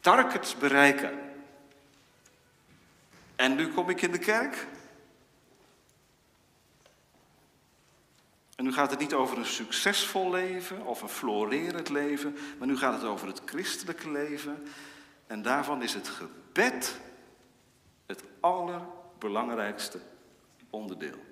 targets 0.00 0.56
bereiken. 0.56 1.27
En 3.38 3.54
nu 3.54 3.68
kom 3.68 3.90
ik 3.90 4.02
in 4.02 4.12
de 4.12 4.18
kerk. 4.18 4.66
En 8.56 8.64
nu 8.64 8.72
gaat 8.72 8.90
het 8.90 8.98
niet 8.98 9.14
over 9.14 9.38
een 9.38 9.46
succesvol 9.46 10.30
leven 10.30 10.86
of 10.86 11.02
een 11.02 11.08
florerend 11.08 11.88
leven, 11.88 12.36
maar 12.58 12.68
nu 12.68 12.78
gaat 12.78 12.94
het 12.94 13.04
over 13.04 13.26
het 13.26 13.42
christelijke 13.44 14.10
leven. 14.10 14.66
En 15.26 15.42
daarvan 15.42 15.82
is 15.82 15.94
het 15.94 16.08
gebed 16.08 17.00
het 18.06 18.22
allerbelangrijkste 18.40 20.00
onderdeel. 20.70 21.24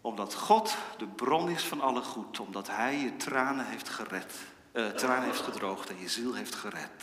Omdat 0.00 0.34
God 0.34 0.76
de 0.98 1.06
bron 1.06 1.48
is 1.48 1.62
van 1.62 1.80
alle 1.80 2.02
goed, 2.02 2.40
omdat 2.40 2.68
Hij 2.68 2.98
je 2.98 3.16
tranen 3.16 3.66
heeft 3.66 3.88
gered, 3.88 4.34
uh, 4.72 5.22
heeft 5.22 5.40
gedroogd 5.40 5.88
en 5.88 6.00
je 6.00 6.08
ziel 6.08 6.34
heeft 6.34 6.54
gered. 6.54 7.02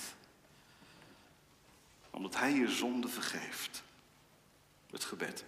Omdat 2.10 2.36
Hij 2.36 2.54
je 2.54 2.68
zonde 2.68 3.08
vergeeft. 3.08 3.84
Het 4.92 5.04
gebed. 5.04 5.44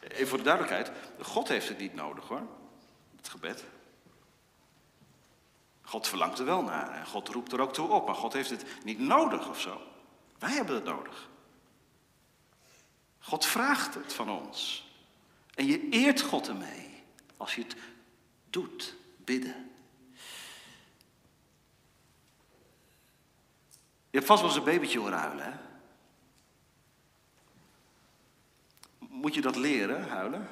Even 0.00 0.28
voor 0.28 0.38
de 0.38 0.44
duidelijkheid, 0.44 0.90
God 1.20 1.48
heeft 1.48 1.68
het 1.68 1.78
niet 1.78 1.94
nodig 1.94 2.28
hoor, 2.28 2.46
het 3.16 3.28
gebed. 3.28 3.64
God 5.82 6.08
verlangt 6.08 6.38
er 6.38 6.44
wel 6.44 6.62
naar 6.62 6.90
en 6.90 7.06
God 7.06 7.28
roept 7.28 7.52
er 7.52 7.60
ook 7.60 7.72
toe 7.72 7.88
op, 7.88 8.06
maar 8.06 8.14
God 8.14 8.32
heeft 8.32 8.50
het 8.50 8.64
niet 8.84 8.98
nodig 8.98 9.48
of 9.48 9.60
zo. 9.60 9.80
Wij 10.38 10.50
hebben 10.50 10.74
het 10.74 10.84
nodig. 10.84 11.28
God 13.18 13.46
vraagt 13.46 13.94
het 13.94 14.12
van 14.12 14.30
ons. 14.30 14.88
En 15.54 15.66
je 15.66 15.88
eert 15.88 16.20
God 16.20 16.48
ermee 16.48 17.02
als 17.36 17.54
je 17.54 17.62
het 17.62 17.76
doet, 18.50 18.94
bidden. 19.16 19.70
Je 24.14 24.20
hebt 24.20 24.32
vast 24.32 24.42
wel 24.42 24.50
eens 24.50 24.58
een 24.58 24.72
babytje 24.72 24.98
horen 24.98 25.18
huilen, 25.18 25.44
hè? 25.44 25.50
Moet 28.98 29.34
je 29.34 29.40
dat 29.40 29.56
leren, 29.56 30.08
huilen? 30.08 30.48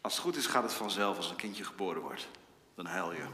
Als 0.00 0.12
het 0.12 0.22
goed 0.22 0.36
is, 0.36 0.46
gaat 0.46 0.62
het 0.62 0.72
vanzelf 0.72 1.16
als 1.16 1.30
een 1.30 1.36
kindje 1.36 1.64
geboren 1.64 2.02
wordt. 2.02 2.28
Dan 2.74 2.86
huil 2.86 3.12
je. 3.12 3.26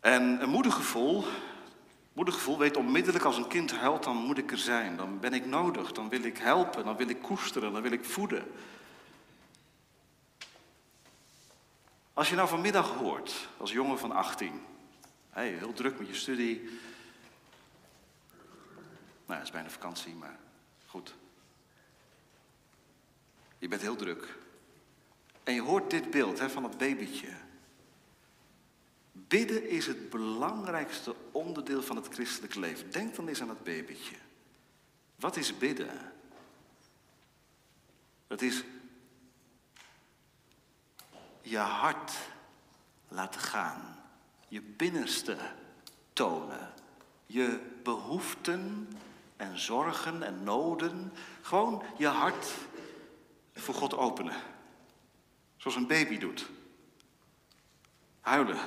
En 0.00 0.42
een 0.42 0.50
moedergevoel, 0.50 1.24
moedergevoel 2.12 2.58
weet 2.58 2.76
onmiddellijk 2.76 3.24
als 3.24 3.36
een 3.36 3.48
kind 3.48 3.72
huilt, 3.72 4.04
dan 4.04 4.16
moet 4.16 4.38
ik 4.38 4.50
er 4.50 4.58
zijn. 4.58 4.96
Dan 4.96 5.20
ben 5.20 5.32
ik 5.32 5.46
nodig, 5.46 5.92
dan 5.92 6.08
wil 6.08 6.22
ik 6.22 6.38
helpen, 6.38 6.84
dan 6.84 6.96
wil 6.96 7.08
ik 7.08 7.22
koesteren, 7.22 7.72
dan 7.72 7.82
wil 7.82 7.92
ik 7.92 8.04
voeden. 8.04 8.52
Als 12.12 12.28
je 12.28 12.34
nou 12.34 12.48
vanmiddag 12.48 12.94
hoort, 12.94 13.48
als 13.56 13.72
jongen 13.72 13.98
van 13.98 14.12
18, 14.12 14.62
hey, 15.30 15.48
heel 15.48 15.72
druk 15.72 15.98
met 15.98 16.08
je 16.08 16.14
studie. 16.14 16.60
Nou, 19.26 19.38
het 19.38 19.42
is 19.42 19.50
bijna 19.50 19.70
vakantie, 19.70 20.14
maar 20.14 20.38
goed. 20.86 21.14
Je 23.58 23.68
bent 23.68 23.80
heel 23.80 23.96
druk. 23.96 24.36
En 25.42 25.54
je 25.54 25.60
hoort 25.60 25.90
dit 25.90 26.10
beeld 26.10 26.38
hè, 26.38 26.50
van 26.50 26.62
het 26.62 26.78
babytje. 26.78 27.28
Bidden 29.12 29.68
is 29.68 29.86
het 29.86 30.10
belangrijkste 30.10 31.14
onderdeel 31.30 31.82
van 31.82 31.96
het 31.96 32.08
christelijk 32.08 32.54
leven. 32.54 32.90
Denk 32.90 33.14
dan 33.14 33.28
eens 33.28 33.40
aan 33.40 33.48
het 33.48 33.64
babytje. 33.64 34.16
Wat 35.16 35.36
is 35.36 35.58
bidden? 35.58 36.12
Het 38.26 38.42
is 38.42 38.64
je 41.42 41.58
hart 41.58 42.12
laten 43.08 43.40
gaan. 43.40 43.96
Je 44.48 44.60
binnenste 44.62 45.36
tonen. 46.12 46.72
Je 47.26 47.60
behoeften 47.82 48.88
en 49.36 49.58
zorgen 49.58 50.22
en 50.22 50.42
noden. 50.42 51.12
Gewoon 51.42 51.82
je 51.96 52.06
hart 52.06 52.52
voor 53.54 53.74
God 53.74 53.94
openen. 53.96 54.36
Zoals 55.56 55.76
een 55.76 55.86
baby 55.86 56.18
doet. 56.18 56.50
Huilen. 58.20 58.60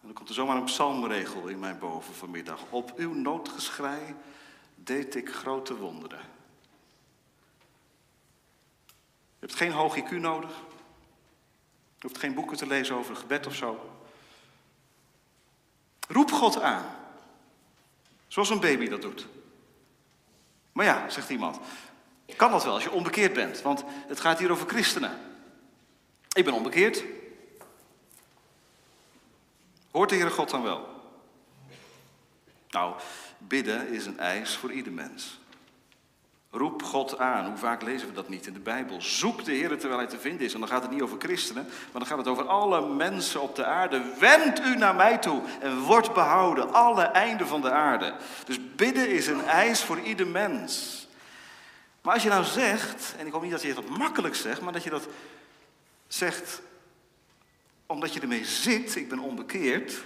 En 0.00 0.08
dan 0.08 0.12
komt 0.12 0.28
er 0.28 0.34
zomaar 0.34 0.56
een 0.56 0.64
psalmregel 0.64 1.46
in 1.46 1.58
mijn 1.58 1.78
boven 1.78 2.14
vanmiddag. 2.14 2.60
Op 2.70 2.92
uw 2.96 3.14
noodgeschrei 3.14 4.14
deed 4.74 5.14
ik 5.14 5.32
grote 5.32 5.76
wonderen. 5.76 6.20
Je 9.28 9.31
hebt 9.42 9.54
geen 9.54 9.72
hoog 9.72 9.96
IQ 9.96 10.10
nodig. 10.10 10.50
Je 11.98 12.08
hoeft 12.08 12.18
geen 12.18 12.34
boeken 12.34 12.56
te 12.56 12.66
lezen 12.66 12.96
over 12.96 13.16
gebed 13.16 13.46
of 13.46 13.54
zo. 13.54 14.00
Roep 16.08 16.32
God 16.32 16.60
aan. 16.60 16.84
Zoals 18.28 18.50
een 18.50 18.60
baby 18.60 18.88
dat 18.88 19.02
doet. 19.02 19.26
Maar 20.72 20.84
ja, 20.84 21.08
zegt 21.08 21.30
iemand, 21.30 21.58
kan 22.36 22.50
dat 22.50 22.64
wel 22.64 22.74
als 22.74 22.82
je 22.82 22.90
onbekeerd 22.90 23.32
bent? 23.32 23.62
Want 23.62 23.84
het 23.86 24.20
gaat 24.20 24.38
hier 24.38 24.50
over 24.50 24.68
christenen. 24.68 25.18
Ik 26.32 26.44
ben 26.44 26.54
onbekeerd. 26.54 27.04
Hoort 29.90 30.08
de 30.08 30.14
Heere 30.14 30.30
God 30.30 30.50
dan 30.50 30.62
wel? 30.62 30.88
Nou, 32.70 32.94
bidden 33.38 33.88
is 33.88 34.06
een 34.06 34.18
eis 34.18 34.56
voor 34.56 34.72
ieder 34.72 34.92
mens. 34.92 35.40
Roep 36.54 36.82
God 36.82 37.18
aan. 37.18 37.46
Hoe 37.46 37.56
vaak 37.56 37.82
lezen 37.82 38.08
we 38.08 38.14
dat 38.14 38.28
niet 38.28 38.46
in 38.46 38.52
de 38.52 38.60
Bijbel? 38.60 39.02
Zoek 39.02 39.44
de 39.44 39.52
Heer 39.52 39.78
terwijl 39.78 40.00
hij 40.00 40.08
te 40.08 40.18
vinden 40.18 40.46
is. 40.46 40.54
En 40.54 40.60
dan 40.60 40.68
gaat 40.68 40.82
het 40.82 40.90
niet 40.90 41.02
over 41.02 41.18
christenen, 41.18 41.64
maar 41.64 42.00
dan 42.00 42.06
gaat 42.06 42.18
het 42.18 42.28
over 42.28 42.46
alle 42.46 42.88
mensen 42.88 43.40
op 43.40 43.56
de 43.56 43.64
aarde. 43.64 44.02
Wend 44.18 44.60
u 44.60 44.76
naar 44.76 44.94
mij 44.94 45.18
toe 45.18 45.42
en 45.60 45.78
word 45.78 46.14
behouden. 46.14 46.72
Alle 46.72 47.02
einden 47.02 47.46
van 47.46 47.60
de 47.60 47.70
aarde. 47.70 48.14
Dus 48.44 48.58
bidden 48.76 49.08
is 49.08 49.26
een 49.26 49.44
eis 49.44 49.82
voor 49.82 50.00
ieder 50.00 50.26
mens. 50.26 51.06
Maar 52.02 52.14
als 52.14 52.22
je 52.22 52.28
nou 52.28 52.44
zegt, 52.44 53.14
en 53.18 53.26
ik 53.26 53.32
hoop 53.32 53.42
niet 53.42 53.50
dat 53.50 53.62
je 53.62 53.74
dat 53.74 53.88
makkelijk 53.88 54.34
zegt, 54.34 54.60
maar 54.60 54.72
dat 54.72 54.84
je 54.84 54.90
dat 54.90 55.08
zegt 56.06 56.62
omdat 57.86 58.14
je 58.14 58.20
ermee 58.20 58.44
zit, 58.44 58.96
ik 58.96 59.08
ben 59.08 59.18
onbekeerd. 59.18 60.02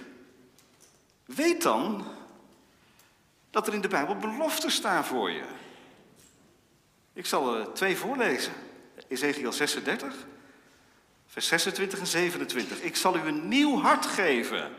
Weet 1.25 1.61
dan 1.61 2.05
dat 3.49 3.67
er 3.67 3.73
in 3.73 3.81
de 3.81 3.87
Bijbel 3.87 4.15
beloften 4.15 4.71
staan 4.71 5.05
voor 5.05 5.31
je. 5.31 5.43
Ik 7.17 7.25
zal 7.25 7.55
er 7.55 7.73
twee 7.73 7.97
voorlezen. 7.97 8.53
Ezekiel 9.07 9.51
36, 9.51 10.13
vers 11.27 11.47
26 11.47 11.99
en 11.99 12.07
27. 12.07 12.81
Ik 12.81 12.95
zal 12.95 13.15
u 13.15 13.19
een 13.19 13.47
nieuw 13.47 13.79
hart 13.79 14.05
geven. 14.05 14.71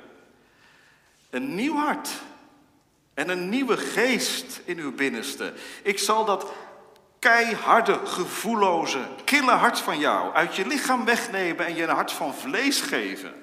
Een 1.31 1.55
nieuw 1.55 1.77
hart. 1.77 2.09
En 3.15 3.29
een 3.29 3.49
nieuwe 3.49 3.77
geest 3.77 4.61
in 4.65 4.79
uw 4.79 4.95
binnenste. 4.95 5.53
Ik 5.83 5.99
zal 5.99 6.25
dat 6.25 6.53
keiharde, 7.19 8.07
gevoelloze, 8.07 9.09
kille 9.25 9.53
hart 9.53 9.79
van 9.79 9.99
jou 9.99 10.35
uit 10.35 10.57
je 10.57 10.67
lichaam 10.67 11.05
wegnemen 11.05 11.67
en 11.67 11.75
je 11.75 11.83
een 11.83 11.95
hart 11.95 12.13
van 12.13 12.35
vlees 12.35 12.81
geven. 12.81 13.35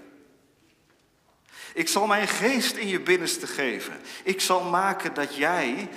Ik 1.74 1.88
zal 1.88 2.08
mijn 2.08 2.28
geest 2.28 2.76
in 2.76 2.88
je 2.88 3.00
binnenste 3.00 3.48
geven. 3.48 4.02
Ik 4.24 4.42
zal 4.42 4.64
maken 4.64 5.14
dat 5.14 5.36
jij 5.36 5.90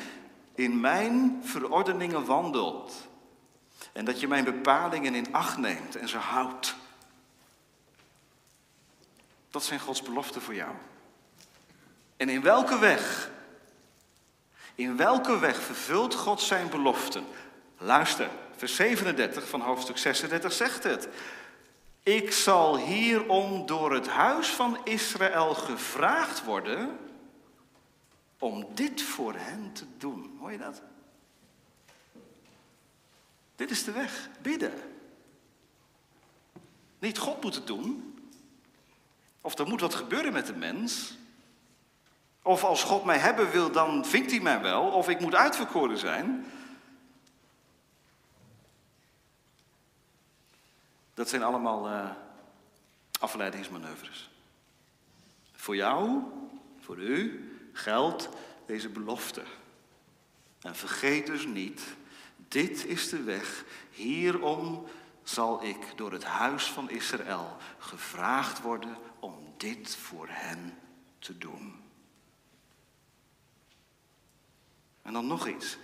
in 0.59 0.81
mijn 0.81 1.41
verordeningen 1.45 2.25
wandelt. 2.25 3.09
En 3.93 4.05
dat 4.05 4.21
je 4.21 4.29
mijn 4.29 4.45
bepalingen 4.45 5.15
in 5.15 5.33
acht 5.33 5.57
neemt 5.57 5.97
en 5.97 6.09
ze 6.09 6.17
houdt. 6.17 6.75
Dat 9.51 9.65
zijn 9.65 9.81
Gods 9.81 10.03
beloften 10.03 10.43
voor 10.43 10.55
jou. 10.55 10.75
En 12.17 12.29
in 12.29 12.43
welke 12.43 12.79
weg, 12.79 13.31
in 14.75 14.97
welke 14.97 15.39
weg 15.39 15.61
vervult 15.61 16.15
God 16.15 16.41
zijn 16.41 16.69
beloften? 16.69 17.25
Luister, 17.79 18.29
vers 18.57 18.75
37 18.75 19.49
van 19.49 19.61
hoofdstuk 19.61 19.99
36 19.99 20.53
zegt 20.53 20.85
het. 20.85 21.09
Ik 22.03 22.33
zal 22.33 22.77
hierom 22.77 23.67
door 23.67 23.93
het 23.93 24.09
huis 24.09 24.49
van 24.49 24.79
Israël 24.85 25.55
gevraagd 25.55 26.45
worden 26.45 26.99
om 28.39 28.67
dit 28.75 29.03
voor 29.03 29.35
hen 29.35 29.73
te 29.73 29.85
doen. 29.97 30.37
Hoor 30.41 30.53
je 30.53 30.59
dat? 30.59 30.83
Dit 33.57 33.71
is 33.71 33.85
de 33.85 33.93
weg, 33.93 34.29
bidden. 34.43 34.73
Niet 36.99 37.19
God 37.19 37.43
moet 37.43 37.55
het 37.55 37.67
doen. 37.67 38.19
Of 39.41 39.59
er 39.59 39.67
moet 39.67 39.81
wat 39.81 39.95
gebeuren 39.95 40.33
met 40.33 40.47
de 40.47 40.55
mens. 40.55 41.17
Of 42.43 42.65
als 42.65 42.85
God 42.85 43.05
mij 43.05 43.19
hebben 43.19 43.51
wil, 43.51 43.73
dan 43.73 44.05
vindt 44.05 44.31
hij 44.31 44.41
mij 44.41 44.61
wel. 44.61 44.83
Of 44.83 45.09
ik 45.09 45.21
moet 45.21 45.35
uitverkoren 45.35 45.99
zijn. 45.99 46.47
Dat 51.15 51.29
zijn 51.29 51.43
allemaal 51.43 51.91
uh, 51.91 52.11
afleidingsmanoeuvres. 53.21 54.31
Voor 55.53 55.77
jou, 55.77 56.23
voor 56.81 56.97
u, 56.97 57.48
geldt 57.73 58.29
deze 58.67 58.89
belofte. 58.89 59.43
En 60.61 60.77
vergeet 60.77 61.27
dus 61.27 61.47
niet, 61.47 61.83
dit 62.49 62.85
is 62.85 63.09
de 63.09 63.23
weg. 63.23 63.65
Hierom 63.91 64.87
zal 65.23 65.65
ik 65.65 65.97
door 65.97 66.13
het 66.13 66.25
huis 66.25 66.65
van 66.65 66.91
Israël 66.91 67.57
gevraagd 67.79 68.61
worden 68.61 68.97
om 69.19 69.55
dit 69.57 69.97
voor 69.97 70.27
hen 70.31 70.79
te 71.19 71.39
doen. 71.39 71.83
En 75.03 75.13
dan 75.13 75.27
nog 75.27 75.49
iets. 75.49 75.79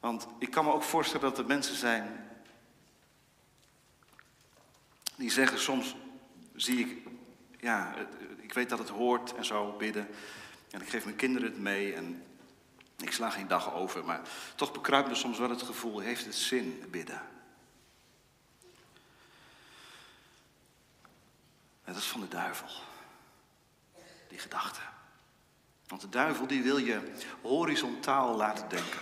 Want 0.00 0.26
ik 0.38 0.50
kan 0.50 0.64
me 0.64 0.72
ook 0.72 0.82
voorstellen 0.82 1.28
dat 1.28 1.38
er 1.38 1.46
mensen 1.46 1.76
zijn 1.76 2.30
die 5.20 5.30
zeggen 5.30 5.58
soms, 5.58 5.96
zie 6.54 6.78
ik, 6.78 7.08
ja, 7.58 7.94
ik 8.40 8.52
weet 8.52 8.68
dat 8.68 8.78
het 8.78 8.88
hoort 8.88 9.34
en 9.34 9.44
zo 9.44 9.74
bidden. 9.78 10.08
En 10.70 10.80
ik 10.80 10.88
geef 10.88 11.04
mijn 11.04 11.16
kinderen 11.16 11.50
het 11.50 11.58
mee 11.58 11.94
en 11.94 12.24
ik 12.96 13.12
sla 13.12 13.30
geen 13.30 13.48
dag 13.48 13.74
over. 13.74 14.04
Maar 14.04 14.20
toch 14.54 14.72
bekruipt 14.72 15.08
me 15.08 15.14
soms 15.14 15.38
wel 15.38 15.50
het 15.50 15.62
gevoel, 15.62 15.98
heeft 15.98 16.24
het 16.24 16.34
zin 16.34 16.84
bidden? 16.90 17.22
En 21.84 21.92
dat 21.92 22.02
is 22.02 22.08
van 22.08 22.20
de 22.20 22.28
duivel. 22.28 22.68
Die 24.28 24.38
gedachte. 24.38 24.80
Want 25.86 26.00
de 26.00 26.08
duivel 26.08 26.46
die 26.46 26.62
wil 26.62 26.78
je 26.78 27.12
horizontaal 27.42 28.36
laten 28.36 28.68
denken. 28.68 29.00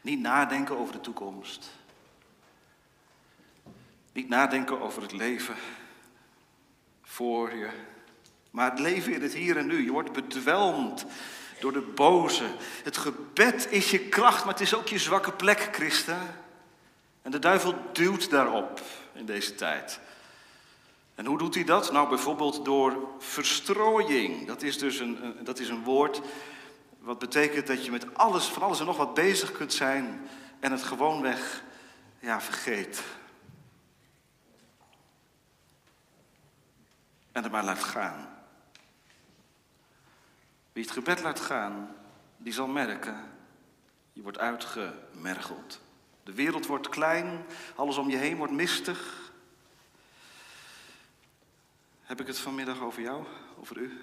Niet 0.00 0.20
nadenken 0.20 0.78
over 0.78 0.92
de 0.92 1.00
toekomst. 1.00 1.70
Niet 4.12 4.28
nadenken 4.28 4.80
over 4.80 5.02
het 5.02 5.12
leven 5.12 5.56
voor 7.02 7.54
je. 7.54 7.70
Maar 8.50 8.70
het 8.70 8.78
leven 8.78 9.12
in 9.12 9.22
het 9.22 9.34
hier 9.34 9.56
en 9.56 9.66
nu. 9.66 9.84
Je 9.84 9.92
wordt 9.92 10.12
bedwelmd 10.12 11.06
door 11.60 11.72
de 11.72 11.92
boze. 11.94 12.44
Het 12.82 12.96
gebed 12.96 13.66
is 13.70 13.90
je 13.90 13.98
kracht, 13.98 14.44
maar 14.44 14.52
het 14.52 14.62
is 14.62 14.74
ook 14.74 14.88
je 14.88 14.98
zwakke 14.98 15.32
plek, 15.32 15.68
Christen. 15.72 16.18
En 17.22 17.30
de 17.30 17.38
duivel 17.38 17.74
duwt 17.92 18.30
daarop 18.30 18.80
in 19.12 19.26
deze 19.26 19.54
tijd. 19.54 20.00
En 21.14 21.26
hoe 21.26 21.38
doet 21.38 21.54
hij 21.54 21.64
dat? 21.64 21.92
Nou, 21.92 22.08
bijvoorbeeld 22.08 22.64
door 22.64 23.08
verstrooiing. 23.18 24.46
Dat 24.46 24.62
is 24.62 24.78
dus 24.78 24.98
een, 24.98 25.36
dat 25.42 25.58
is 25.58 25.68
een 25.68 25.84
woord 25.84 26.20
wat 26.98 27.18
betekent 27.18 27.66
dat 27.66 27.84
je 27.84 27.90
met 27.90 28.14
alles, 28.14 28.44
van 28.44 28.62
alles 28.62 28.80
en 28.80 28.86
nog 28.86 28.96
wat 28.96 29.14
bezig 29.14 29.52
kunt 29.52 29.72
zijn 29.72 30.28
en 30.60 30.72
het 30.72 30.82
gewoonweg 30.82 31.62
ja, 32.18 32.40
vergeet. 32.40 33.02
en 37.32 37.42
het 37.42 37.52
maar 37.52 37.64
laat 37.64 37.84
gaan. 37.84 38.28
Wie 40.72 40.82
het 40.82 40.92
gebed 40.92 41.22
laat 41.22 41.40
gaan, 41.40 41.96
die 42.36 42.52
zal 42.52 42.66
merken, 42.66 43.30
je 44.12 44.22
wordt 44.22 44.38
uitgemergeld. 44.38 45.80
De 46.22 46.32
wereld 46.32 46.66
wordt 46.66 46.88
klein, 46.88 47.44
alles 47.74 47.96
om 47.96 48.10
je 48.10 48.16
heen 48.16 48.36
wordt 48.36 48.52
mistig. 48.52 49.30
Heb 52.02 52.20
ik 52.20 52.26
het 52.26 52.38
vanmiddag 52.38 52.80
over 52.80 53.02
jou, 53.02 53.26
over 53.58 53.76
u? 53.76 54.02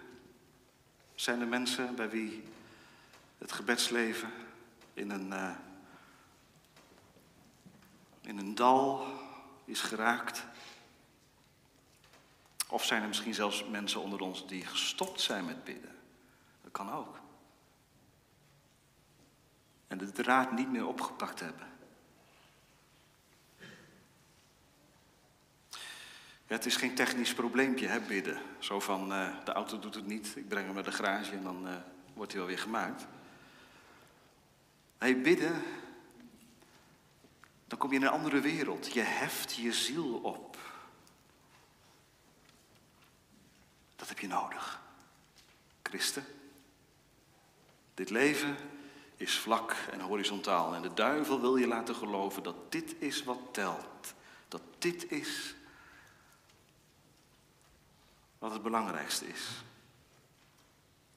Zijn 1.15 1.41
er 1.41 1.47
mensen 1.47 1.95
bij 1.95 2.09
wie 2.09 2.43
het 3.37 3.51
gebedsleven 3.51 4.31
in 4.93 5.09
een, 5.09 5.27
uh, 5.27 5.55
in 8.21 8.37
een 8.37 8.55
dal 8.55 9.07
is 9.65 9.81
geraakt? 9.81 10.45
Of 12.67 12.85
zijn 12.85 13.01
er 13.01 13.07
misschien 13.07 13.33
zelfs 13.33 13.65
mensen 13.65 14.01
onder 14.01 14.19
ons 14.19 14.47
die 14.47 14.65
gestopt 14.65 15.21
zijn 15.21 15.45
met 15.45 15.63
bidden? 15.63 15.96
Kan 16.77 16.91
ook. 16.91 17.19
En 19.87 19.97
de 19.97 20.11
draad 20.11 20.51
niet 20.51 20.71
meer 20.71 20.87
opgepakt 20.87 21.39
hebben. 21.39 21.67
Ja, 26.47 26.55
het 26.55 26.65
is 26.65 26.75
geen 26.75 26.95
technisch 26.95 27.33
probleempje, 27.33 27.87
hè, 27.87 27.99
bidden. 27.99 28.41
Zo 28.59 28.79
van, 28.79 29.11
uh, 29.11 29.45
de 29.45 29.51
auto 29.51 29.79
doet 29.79 29.95
het 29.95 30.05
niet, 30.05 30.35
ik 30.35 30.47
breng 30.47 30.65
hem 30.65 30.75
naar 30.75 30.83
de 30.83 30.91
garage 30.91 31.31
en 31.31 31.43
dan 31.43 31.67
uh, 31.67 31.75
wordt 32.13 32.31
hij 32.31 32.41
wel 32.41 32.49
weer 32.49 32.59
gemaakt. 32.59 33.05
Nee, 34.99 35.15
bidden, 35.15 35.63
dan 37.67 37.77
kom 37.77 37.89
je 37.89 37.95
in 37.95 38.03
een 38.03 38.09
andere 38.09 38.39
wereld. 38.39 38.93
Je 38.93 39.01
heft 39.01 39.55
je 39.55 39.73
ziel 39.73 40.17
op. 40.17 40.57
Dat 43.95 44.07
heb 44.07 44.19
je 44.19 44.27
nodig. 44.27 44.81
Christen. 45.83 46.36
Dit 47.97 48.09
leven 48.09 48.57
is 49.15 49.37
vlak 49.37 49.75
en 49.91 49.99
horizontaal. 49.99 50.73
En 50.73 50.81
de 50.81 50.93
duivel 50.93 51.41
wil 51.41 51.55
je 51.55 51.67
laten 51.67 51.95
geloven 51.95 52.43
dat 52.43 52.71
dit 52.71 52.95
is 52.99 53.23
wat 53.23 53.39
telt. 53.51 54.13
Dat 54.47 54.61
dit 54.77 55.11
is 55.11 55.55
wat 58.39 58.51
het 58.51 58.61
belangrijkste 58.61 59.27
is. 59.27 59.47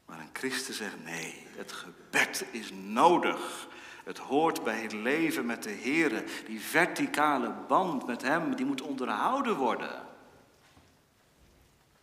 Maar 0.06 0.18
een 0.18 0.30
christen 0.32 0.74
zegt 0.74 1.04
nee, 1.04 1.46
het 1.56 1.72
gebed 1.72 2.44
is 2.50 2.70
nodig. 2.72 3.68
Het 4.04 4.18
hoort 4.18 4.64
bij 4.64 4.80
het 4.80 4.92
leven 4.92 5.46
met 5.46 5.62
de 5.62 5.70
Heer. 5.70 6.24
Die 6.46 6.60
verticale 6.60 7.54
band 7.68 8.06
met 8.06 8.22
Hem, 8.22 8.54
die 8.56 8.66
moet 8.66 8.82
onderhouden 8.82 9.56
worden. 9.56 10.06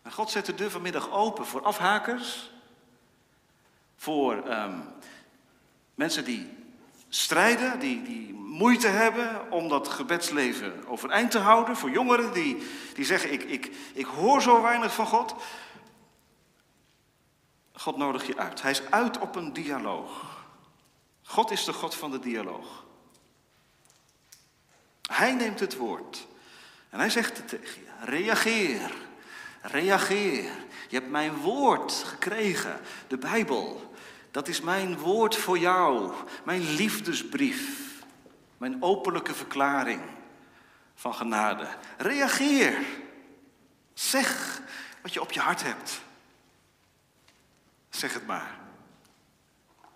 En 0.02 0.12
God 0.12 0.30
zet 0.30 0.46
de 0.46 0.56
deur 0.56 0.72
vanmiddag 0.72 1.12
open 1.12 1.46
voor 1.46 1.64
afhakers, 1.64 2.52
voor 3.98 4.52
um, 4.52 4.84
mensen 5.96 6.26
die 6.26 6.50
strijden, 7.10 7.80
die, 7.80 8.02
die 8.04 8.34
moeite 8.34 8.88
hebben 8.88 9.52
om 9.52 9.70
dat 9.70 9.88
gebedsleven 9.88 10.88
overeind 10.88 11.32
te 11.32 11.38
houden. 11.38 11.78
Voor 11.78 11.90
jongeren 11.90 12.34
die, 12.34 12.68
die 12.94 13.06
zeggen, 13.06 13.32
ik, 13.32 13.44
ik, 13.44 13.72
ik 13.94 14.06
hoor 14.06 14.42
zo 14.42 14.62
weinig 14.62 14.94
van 14.94 15.06
God. 15.06 15.36
God 17.74 17.98
nodigt 17.98 18.26
je 18.26 18.38
uit. 18.38 18.62
Hij 18.62 18.72
is 18.72 18.92
uit 18.92 19.20
op 19.20 19.36
een 19.36 19.54
dialoog. 19.54 20.38
God 21.24 21.52
is 21.52 21.66
de 21.66 21.74
God 21.74 21.96
van 21.96 22.12
de 22.12 22.20
dialoog. 22.20 22.86
Hij 25.02 25.34
neemt 25.34 25.60
het 25.60 25.78
woord. 25.78 26.28
En 26.90 27.00
hij 27.00 27.10
zegt 27.10 27.38
het 27.38 27.48
tegen 27.48 27.82
je. 27.82 28.06
Reageer. 28.06 28.92
Reageer. 29.62 30.52
Je 30.90 30.96
hebt 30.96 31.10
mijn 31.10 31.36
woord 31.36 31.92
gekregen. 31.92 32.80
De 33.08 33.18
Bijbel. 33.18 33.94
Dat 34.32 34.48
is 34.48 34.62
mijn 34.62 34.98
woord 34.98 35.36
voor 35.36 35.58
jou. 35.58 36.14
Mijn 36.44 36.62
liefdesbrief. 36.62 37.86
Mijn 38.58 38.84
openlijke 38.84 39.34
verklaring 39.34 40.02
van 40.96 41.14
genade. 41.14 41.68
Reageer. 41.98 42.78
Zeg 43.94 44.62
wat 45.02 45.14
je 45.14 45.22
op 45.22 45.32
je 45.32 45.40
hart 45.40 45.64
hebt. 45.64 46.02
Zeg 47.90 48.14
het 48.14 48.26
maar. 48.26 48.60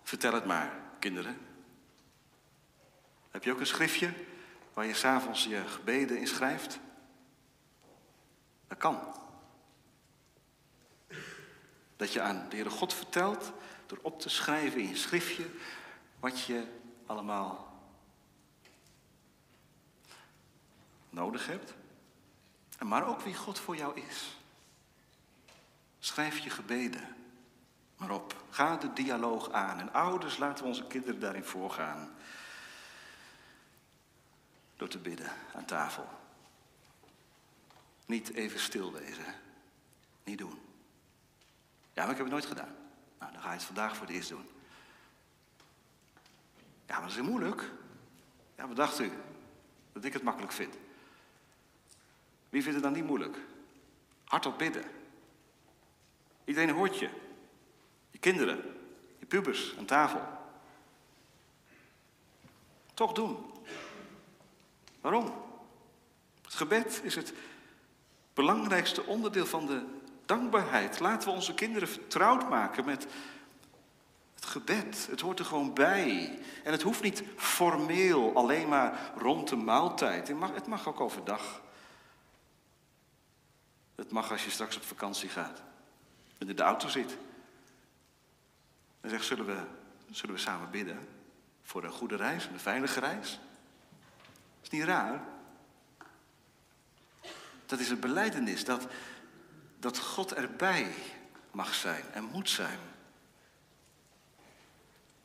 Vertel 0.04 0.34
het 0.34 0.46
maar, 0.46 0.72
kinderen. 1.00 1.38
Heb 3.32 3.44
je 3.44 3.52
ook 3.52 3.60
een 3.60 3.66
schriftje 3.66 4.14
waar 4.74 4.86
je 4.86 4.94
s'avonds 4.94 5.44
je 5.44 5.64
gebeden 5.68 6.18
in 6.18 6.28
schrijft? 6.28 6.80
Dat 8.68 8.78
kan. 8.78 9.00
Dat 12.02 12.14
je 12.14 12.22
aan 12.22 12.46
de 12.50 12.56
Heere 12.56 12.70
God 12.70 12.94
vertelt 12.94 13.52
door 13.86 14.00
op 14.02 14.20
te 14.20 14.30
schrijven 14.30 14.82
in 14.82 14.88
je 14.88 14.96
schriftje 14.96 15.50
wat 16.20 16.42
je 16.42 16.68
allemaal 17.06 17.82
nodig 21.10 21.48
hebt. 21.48 21.74
Maar 22.80 23.08
ook 23.08 23.22
wie 23.22 23.36
God 23.36 23.60
voor 23.60 23.76
jou 23.76 24.00
is. 24.00 24.38
Schrijf 26.00 26.38
je 26.38 26.50
gebeden 26.50 27.16
maar 27.98 28.12
op. 28.12 28.44
Ga 28.50 28.76
de 28.76 28.94
dialoog 28.94 29.52
aan. 29.52 29.80
En 29.80 29.94
ouders, 29.94 30.38
laten 30.38 30.64
we 30.64 30.70
onze 30.70 30.88
kinderen 30.88 31.20
daarin 31.20 31.46
voorgaan. 31.46 32.16
Door 34.76 34.88
te 34.88 35.00
bidden 35.00 35.32
aan 35.56 35.66
tafel. 35.66 36.10
Niet 38.06 38.34
even 38.34 38.60
stil 38.60 38.92
wezen. 38.92 39.36
Niet 40.24 40.38
doen. 40.38 40.71
Ja, 41.94 42.02
maar 42.02 42.12
ik 42.12 42.18
heb 42.18 42.26
het 42.26 42.30
nooit 42.30 42.46
gedaan. 42.46 42.76
Nou, 43.20 43.32
dan 43.32 43.42
ga 43.42 43.48
je 43.48 43.56
het 43.56 43.64
vandaag 43.64 43.96
voor 43.96 44.06
het 44.06 44.16
eerst 44.16 44.30
doen. 44.30 44.50
Ja, 46.86 47.00
maar 47.00 47.08
dat 47.08 47.18
is 47.18 47.24
moeilijk. 47.24 47.72
Ja, 48.56 48.68
wat 48.68 48.76
dacht 48.76 49.00
u? 49.00 49.12
Dat 49.94 50.04
ik 50.04 50.14
het 50.14 50.24
makkelijk 50.24 50.52
vind. 50.54 50.76
Wie 52.50 52.62
vindt 52.62 52.76
het 52.76 52.84
dan 52.84 52.94
niet 52.94 53.06
moeilijk? 53.06 53.38
Hardop 54.24 54.58
bidden. 54.58 54.84
Iedereen 56.44 56.70
hoort 56.70 57.00
je. 57.00 57.10
Je 58.12 58.18
kinderen, 58.18 58.78
je 59.20 59.26
pubers 59.26 59.76
aan 59.78 59.86
tafel. 59.86 60.22
Toch 62.94 63.14
doen. 63.14 63.38
Waarom? 65.02 65.34
Het 66.42 66.54
gebed 66.54 67.02
is 67.04 67.16
het 67.16 67.34
belangrijkste 68.34 69.06
onderdeel 69.06 69.46
van 69.46 69.66
de 69.66 69.86
dankbaarheid. 70.38 71.00
Laten 71.00 71.28
we 71.28 71.36
onze 71.36 71.54
kinderen 71.54 71.88
vertrouwd 71.88 72.50
maken 72.50 72.86
met 72.86 73.08
het 74.36 74.46
gebed. 74.46 75.08
Het 75.10 75.22
hoort 75.22 75.40
er 75.40 75.46
gewoon 75.46 75.74
bij. 75.74 76.40
En 76.64 76.72
het 76.72 76.82
hoeft 76.82 77.02
niet 77.02 77.24
formeel, 77.36 78.36
alleen 78.36 78.68
maar 78.68 79.12
rond 79.18 79.50
de 79.50 79.56
maaltijd. 79.56 80.28
Het 80.28 80.38
mag, 80.38 80.54
het 80.54 80.68
mag 80.68 80.88
ook 80.88 81.00
overdag. 81.00 81.62
Het 83.96 84.12
mag 84.12 84.32
als 84.32 84.44
je 84.44 84.50
straks 84.50 84.76
op 84.76 84.84
vakantie 84.84 85.30
gaat 85.30 85.62
en 86.38 86.50
in 86.50 86.56
de 86.56 86.64
auto 86.64 86.88
zit. 86.88 87.18
En 89.02 89.10
zegt, 89.10 89.26
zullen 89.26 89.46
we, 89.46 89.58
zullen 90.12 90.36
we 90.36 90.42
samen 90.42 90.72
bidden 90.72 91.08
voor 91.62 91.84
een 91.84 91.92
goede 91.92 92.16
reis, 92.16 92.46
een 92.46 92.60
veilige 92.60 93.00
reis? 93.00 93.40
Is 94.62 94.70
niet 94.70 94.84
raar? 94.84 95.22
Dat 97.66 97.80
is 97.80 97.90
een 97.90 98.00
beleidenis 98.00 98.66
dat, 98.66 98.88
dat 99.82 99.98
God 99.98 100.34
erbij 100.34 100.88
mag 101.52 101.74
zijn 101.74 102.04
en 102.14 102.24
moet 102.24 102.50
zijn. 102.50 102.80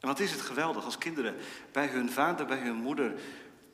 En 0.01 0.09
wat 0.09 0.21
is 0.21 0.31
het 0.31 0.41
geweldig 0.41 0.85
als 0.85 0.99
kinderen 0.99 1.37
bij 1.73 1.87
hun 1.87 2.11
vader, 2.11 2.47
bij 2.47 2.59
hun 2.59 2.75
moeder 2.75 3.15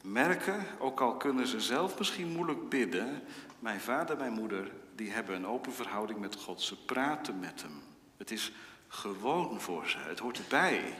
merken, 0.03 0.67
ook 0.79 1.01
al 1.01 1.17
kunnen 1.17 1.47
ze 1.47 1.61
zelf 1.61 1.99
misschien 1.99 2.33
moeilijk 2.33 2.69
bidden, 2.69 3.23
mijn 3.59 3.81
vader, 3.81 4.17
mijn 4.17 4.33
moeder, 4.33 4.71
die 4.95 5.11
hebben 5.11 5.37
een 5.37 5.47
open 5.47 5.73
verhouding 5.73 6.19
met 6.19 6.37
God. 6.37 6.63
Ze 6.63 6.85
praten 6.85 7.39
met 7.39 7.63
hem. 7.63 7.83
Het 8.17 8.31
is 8.31 8.53
gewoon 8.89 9.61
voor 9.61 9.89
ze. 9.89 9.99
Het 9.99 10.19
hoort 10.19 10.39
erbij. 10.39 10.95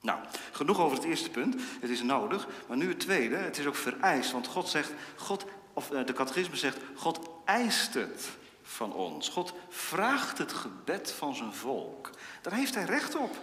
Nou, 0.00 0.20
genoeg 0.52 0.80
over 0.80 0.96
het 0.96 1.06
eerste 1.06 1.30
punt. 1.30 1.56
Het 1.80 1.90
is 1.90 2.02
nodig. 2.02 2.48
Maar 2.68 2.76
nu 2.76 2.88
het 2.88 3.00
tweede. 3.00 3.36
Het 3.36 3.58
is 3.58 3.66
ook 3.66 3.74
vereist. 3.74 4.32
Want 4.32 4.46
God 4.46 4.68
zegt, 4.68 4.92
God, 5.16 5.46
of 5.72 5.90
eh, 5.90 6.06
de 6.06 6.12
catechisme 6.12 6.56
zegt, 6.56 6.78
God 6.94 7.30
eist 7.50 7.94
het 7.94 8.28
van 8.62 8.92
ons. 8.92 9.28
God 9.28 9.52
vraagt 9.68 10.38
het 10.38 10.52
gebed 10.52 11.12
van 11.12 11.34
zijn 11.34 11.52
volk. 11.52 12.10
Daar 12.42 12.52
heeft 12.52 12.74
hij 12.74 12.84
recht 12.84 13.16
op. 13.16 13.36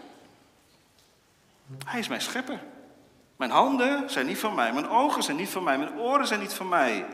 Hij 1.86 2.00
is 2.00 2.08
mijn 2.08 2.22
schepper. 2.22 2.64
Mijn 3.36 3.52
handen 3.52 4.10
zijn 4.10 4.26
niet 4.26 4.38
van 4.38 4.56
mij. 4.56 4.74
Mijn 4.74 4.90
ogen 4.90 5.24
zijn 5.24 5.38
niet 5.38 5.50
van 5.50 5.64
mij. 5.64 5.78
Mijn 5.78 5.98
oren 6.00 6.28
zijn 6.28 6.40
niet 6.40 6.54
van 6.54 6.70
mij. 6.70 7.06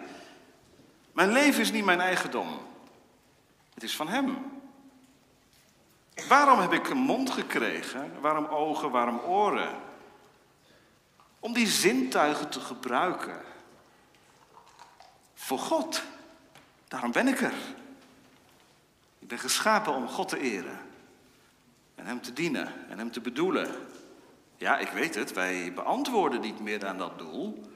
Mijn 1.12 1.32
leven 1.32 1.62
is 1.62 1.72
niet 1.72 1.86
mijn 1.86 2.02
eigendom. 2.02 2.48
Het 3.74 3.84
is 3.84 3.96
van 3.96 4.08
Hem. 4.08 4.62
Waarom 6.28 6.60
heb 6.60 6.74
ik 6.74 6.90
een 6.90 6.98
mond 6.98 7.32
gekregen? 7.32 8.22
Waarom 8.22 8.46
ogen? 8.46 8.92
Waarom 8.92 9.20
oren? 9.20 9.76
Om 11.40 11.54
die 11.54 11.68
zintuigen 11.68 12.50
te 12.50 12.60
gebruiken. 12.60 13.42
Voor 15.34 15.60
God. 15.60 16.04
Daarom 16.94 17.12
ben 17.12 17.28
ik 17.28 17.42
er. 17.42 17.54
Ik 19.20 19.28
ben 19.28 19.40
geschapen 19.40 19.94
om 19.94 20.08
God 20.08 20.30
te 20.30 20.40
eren. 20.40 20.80
En 21.96 22.06
Hem 22.06 22.22
te 22.22 22.34
dienen 22.34 22.90
en 22.90 22.98
Hem 22.98 23.12
te 23.12 23.22
bedoelen. 23.22 23.76
Ja, 24.58 24.78
ik 24.78 24.90
weet 24.90 25.16
het, 25.16 25.34
wij 25.34 25.74
beantwoorden 25.74 26.42
niet 26.42 26.60
meer 26.60 26.86
aan 26.88 26.98
dat 26.98 27.18
doel. 27.18 27.72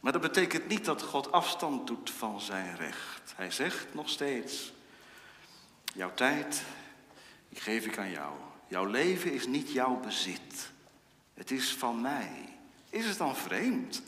Maar 0.00 0.12
dat 0.12 0.20
betekent 0.20 0.68
niet 0.68 0.84
dat 0.84 1.02
God 1.02 1.32
afstand 1.32 1.86
doet 1.86 2.10
van 2.10 2.40
zijn 2.40 2.76
recht. 2.76 3.32
Hij 3.36 3.50
zegt 3.50 3.94
nog 3.94 4.08
steeds, 4.08 4.72
jouw 5.94 6.14
tijd, 6.14 6.62
geef 7.54 7.86
ik 7.86 7.98
aan 7.98 8.10
jou. 8.10 8.32
Jouw 8.68 8.84
leven 8.84 9.32
is 9.32 9.46
niet 9.46 9.72
jouw 9.72 10.00
bezit. 10.00 10.70
Het 11.34 11.50
is 11.50 11.74
van 11.74 12.00
mij. 12.00 12.58
Is 12.90 13.06
het 13.06 13.18
dan 13.18 13.36
vreemd 13.36 14.02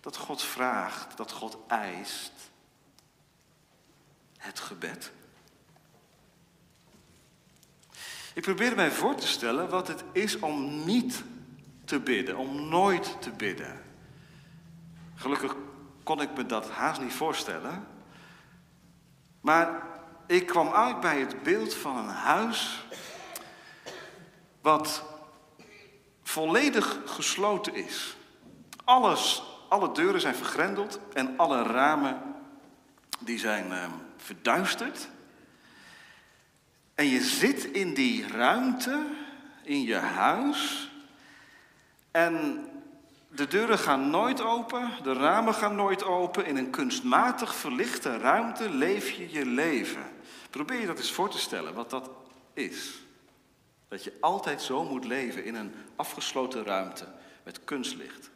dat 0.00 0.16
God 0.16 0.42
vraagt, 0.42 1.16
dat 1.16 1.32
God 1.32 1.58
eist 1.66 2.47
het 4.38 4.60
gebed? 4.60 5.12
Ik 8.34 8.42
probeer 8.42 8.74
mij 8.74 8.90
voor 8.90 9.14
te 9.14 9.26
stellen 9.26 9.68
wat 9.68 9.88
het 9.88 10.04
is 10.12 10.38
om 10.38 10.84
niet 10.84 11.22
te 11.84 12.00
bidden, 12.00 12.36
om 12.36 12.68
nooit 12.68 13.22
te 13.22 13.30
bidden. 13.30 13.82
Gelukkig 15.14 15.56
kon 16.02 16.20
ik 16.20 16.36
me 16.36 16.46
dat 16.46 16.70
haast 16.70 17.00
niet 17.00 17.12
voorstellen. 17.12 17.86
Maar 19.40 19.82
ik 20.26 20.46
kwam 20.46 20.68
uit 20.68 21.00
bij 21.00 21.20
het 21.20 21.42
beeld 21.42 21.74
van 21.74 21.96
een 21.96 22.08
huis 22.08 22.86
wat 24.60 25.04
volledig 26.22 26.98
gesloten 27.04 27.74
is. 27.74 28.16
Alles, 28.84 29.42
alle 29.68 29.92
deuren 29.92 30.20
zijn 30.20 30.34
vergrendeld 30.34 31.00
en 31.12 31.34
alle 31.36 31.62
ramen 31.62 32.22
die 33.18 33.38
zijn 33.38 33.70
uh, 33.70 33.84
verduisterd. 34.18 35.08
En 36.94 37.06
je 37.06 37.22
zit 37.22 37.64
in 37.64 37.94
die 37.94 38.26
ruimte, 38.26 39.06
in 39.62 39.82
je 39.82 39.94
huis. 39.94 40.90
En 42.10 42.64
de 43.28 43.46
deuren 43.46 43.78
gaan 43.78 44.10
nooit 44.10 44.40
open, 44.40 44.90
de 45.02 45.12
ramen 45.12 45.54
gaan 45.54 45.74
nooit 45.74 46.04
open. 46.04 46.46
In 46.46 46.56
een 46.56 46.70
kunstmatig 46.70 47.54
verlichte 47.54 48.16
ruimte 48.16 48.70
leef 48.70 49.10
je 49.10 49.30
je 49.30 49.46
leven. 49.46 50.02
Probeer 50.50 50.80
je 50.80 50.86
dat 50.86 50.98
eens 50.98 51.12
voor 51.12 51.30
te 51.30 51.38
stellen, 51.38 51.74
wat 51.74 51.90
dat 51.90 52.10
is. 52.52 52.98
Dat 53.88 54.04
je 54.04 54.16
altijd 54.20 54.62
zo 54.62 54.84
moet 54.84 55.04
leven 55.04 55.44
in 55.44 55.54
een 55.54 55.74
afgesloten 55.96 56.64
ruimte 56.64 57.06
met 57.42 57.64
kunstlicht. 57.64 58.30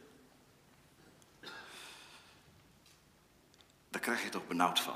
Daar 3.89 4.01
krijg 4.01 4.23
je 4.23 4.29
toch 4.29 4.47
benauwd 4.47 4.79
van. 4.79 4.95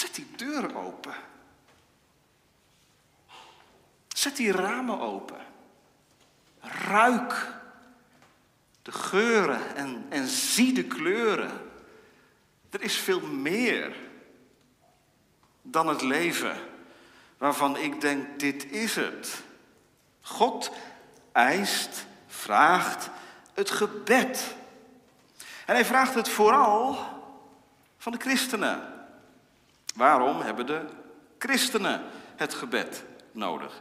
Zet 0.00 0.14
die 0.14 0.26
deuren 0.36 0.74
open. 0.74 1.14
Zet 4.08 4.36
die 4.36 4.52
ramen 4.52 5.00
open. 5.00 5.40
Ruik 6.60 7.52
de 8.82 8.92
geuren 8.92 9.76
en, 9.76 10.06
en 10.08 10.26
zie 10.26 10.72
de 10.72 10.84
kleuren. 10.84 11.70
Er 12.70 12.82
is 12.82 12.96
veel 12.96 13.20
meer 13.20 13.96
dan 15.62 15.88
het 15.88 16.02
leven 16.02 16.56
waarvan 17.38 17.76
ik 17.76 18.00
denk, 18.00 18.38
dit 18.38 18.70
is 18.70 18.96
het. 18.96 19.42
God 20.20 20.70
eist, 21.32 22.06
vraagt 22.26 23.10
het 23.54 23.70
gebed. 23.70 24.54
En 25.66 25.74
hij 25.74 25.84
vraagt 25.84 26.14
het 26.14 26.28
vooral 26.28 26.98
van 27.98 28.12
de 28.12 28.18
christenen. 28.18 28.89
Waarom 30.00 30.40
hebben 30.40 30.66
de 30.66 30.84
christenen 31.38 32.02
het 32.36 32.54
gebed 32.54 33.04
nodig? 33.32 33.80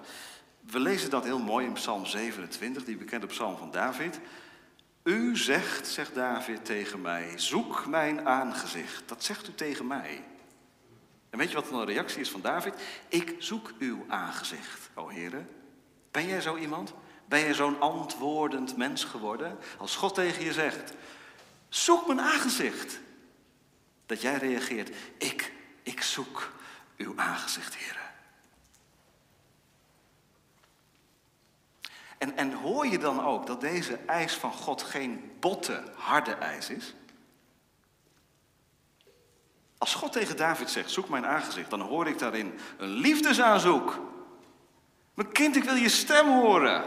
We 0.60 0.80
lezen 0.80 1.10
dat 1.10 1.24
heel 1.24 1.40
mooi 1.40 1.66
in 1.66 1.74
Psalm 1.74 2.06
27, 2.06 2.84
die 2.84 2.98
bekende 2.98 3.26
psalm 3.26 3.58
van 3.58 3.72
David. 3.72 4.20
U 5.04 5.38
zegt, 5.38 5.88
zegt 5.88 6.16
David 6.16 6.66
tegen 6.66 7.02
mij, 7.02 7.34
zoek 7.36 7.86
mijn 7.86 8.28
aangezicht. 8.28 9.04
Dat 9.06 9.24
zegt 9.24 9.48
u 9.48 9.54
tegen 9.56 9.88
mij. 9.88 10.24
En 11.30 11.38
weet 11.38 11.50
je 11.50 11.56
wat 11.56 11.70
dan 11.70 11.86
de 11.86 11.92
reactie 11.92 12.22
is 12.22 12.30
van 12.30 12.42
David? 12.42 12.74
Ik 13.08 13.36
zoek 13.38 13.72
uw 13.80 14.06
aangezicht, 14.08 14.90
o 14.94 15.08
heren. 15.08 15.50
Ben 16.12 16.28
jij 16.28 16.42
zo 16.42 16.58
iemand? 16.58 16.94
Ben 17.26 17.40
jij 17.40 17.54
zo'n 17.54 17.82
antwoordend 17.82 18.78
mens 18.78 19.04
geworden? 19.04 19.58
Als 19.78 19.96
God 19.96 20.14
tegen 20.14 20.44
je 20.44 20.54
zegt, 20.54 20.94
zoek 21.70 22.08
mijn 22.08 22.22
aangezicht. 22.22 23.00
Dat 24.06 24.22
jij 24.22 24.38
reageert, 24.38 24.96
ik, 25.18 25.39
zoek 26.12 26.52
uw 26.98 27.14
aangezicht, 27.16 27.76
heren. 27.76 28.10
En, 32.18 32.38
en 32.38 32.54
hoor 32.54 32.88
je 32.88 32.98
dan 32.98 33.26
ook 33.26 33.48
dat 33.48 33.62
deze 33.62 33.96
eis 33.96 34.34
van 34.34 34.52
God 34.52 34.82
geen 34.82 35.32
botte, 35.40 35.84
harde 35.96 36.32
eis 36.34 36.70
is? 36.70 36.94
Als 39.78 39.96
God 39.96 40.12
tegen 40.12 40.38
David 40.38 40.70
zegt, 40.70 40.92
zoek 40.92 41.10
mijn 41.10 41.26
aangezicht, 41.26 41.70
dan 41.70 41.82
hoor 41.82 42.08
ik 42.08 42.20
daarin 42.20 42.60
een 42.78 42.90
liefdesaanzoek. 42.90 44.00
Mijn 45.14 45.32
kind, 45.32 45.56
ik 45.56 45.64
wil 45.64 45.76
je 45.76 45.90
stem 45.90 46.28
horen. 46.28 46.84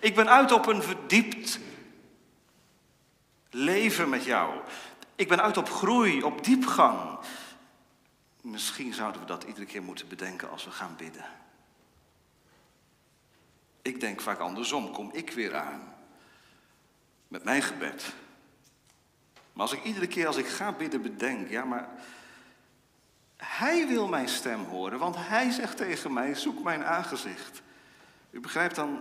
Ik 0.00 0.14
ben 0.14 0.28
uit 0.30 0.52
op 0.52 0.66
een 0.66 0.82
verdiept 0.82 1.58
leven 3.50 4.08
met 4.08 4.24
jou. 4.24 4.60
Ik 5.14 5.28
ben 5.28 5.42
uit 5.42 5.56
op 5.56 5.70
groei, 5.70 6.22
op 6.22 6.44
diepgang. 6.44 7.18
Misschien 8.42 8.94
zouden 8.94 9.20
we 9.20 9.26
dat 9.26 9.42
iedere 9.42 9.66
keer 9.66 9.82
moeten 9.82 10.08
bedenken 10.08 10.50
als 10.50 10.64
we 10.64 10.70
gaan 10.70 10.94
bidden. 10.96 11.24
Ik 13.82 14.00
denk 14.00 14.20
vaak 14.20 14.38
andersom, 14.38 14.92
kom 14.92 15.10
ik 15.12 15.30
weer 15.30 15.56
aan 15.56 15.94
met 17.28 17.44
mijn 17.44 17.62
gebed. 17.62 18.12
Maar 19.52 19.62
als 19.62 19.72
ik 19.72 19.84
iedere 19.84 20.06
keer 20.06 20.26
als 20.26 20.36
ik 20.36 20.46
ga 20.46 20.72
bidden 20.72 21.02
bedenk, 21.02 21.50
ja 21.50 21.64
maar 21.64 21.88
hij 23.36 23.86
wil 23.86 24.08
mijn 24.08 24.28
stem 24.28 24.64
horen, 24.64 24.98
want 24.98 25.16
hij 25.18 25.50
zegt 25.50 25.76
tegen 25.76 26.12
mij, 26.12 26.34
zoek 26.34 26.62
mijn 26.62 26.84
aangezicht. 26.84 27.62
U 28.30 28.40
begrijpt 28.40 28.74
dan, 28.74 29.00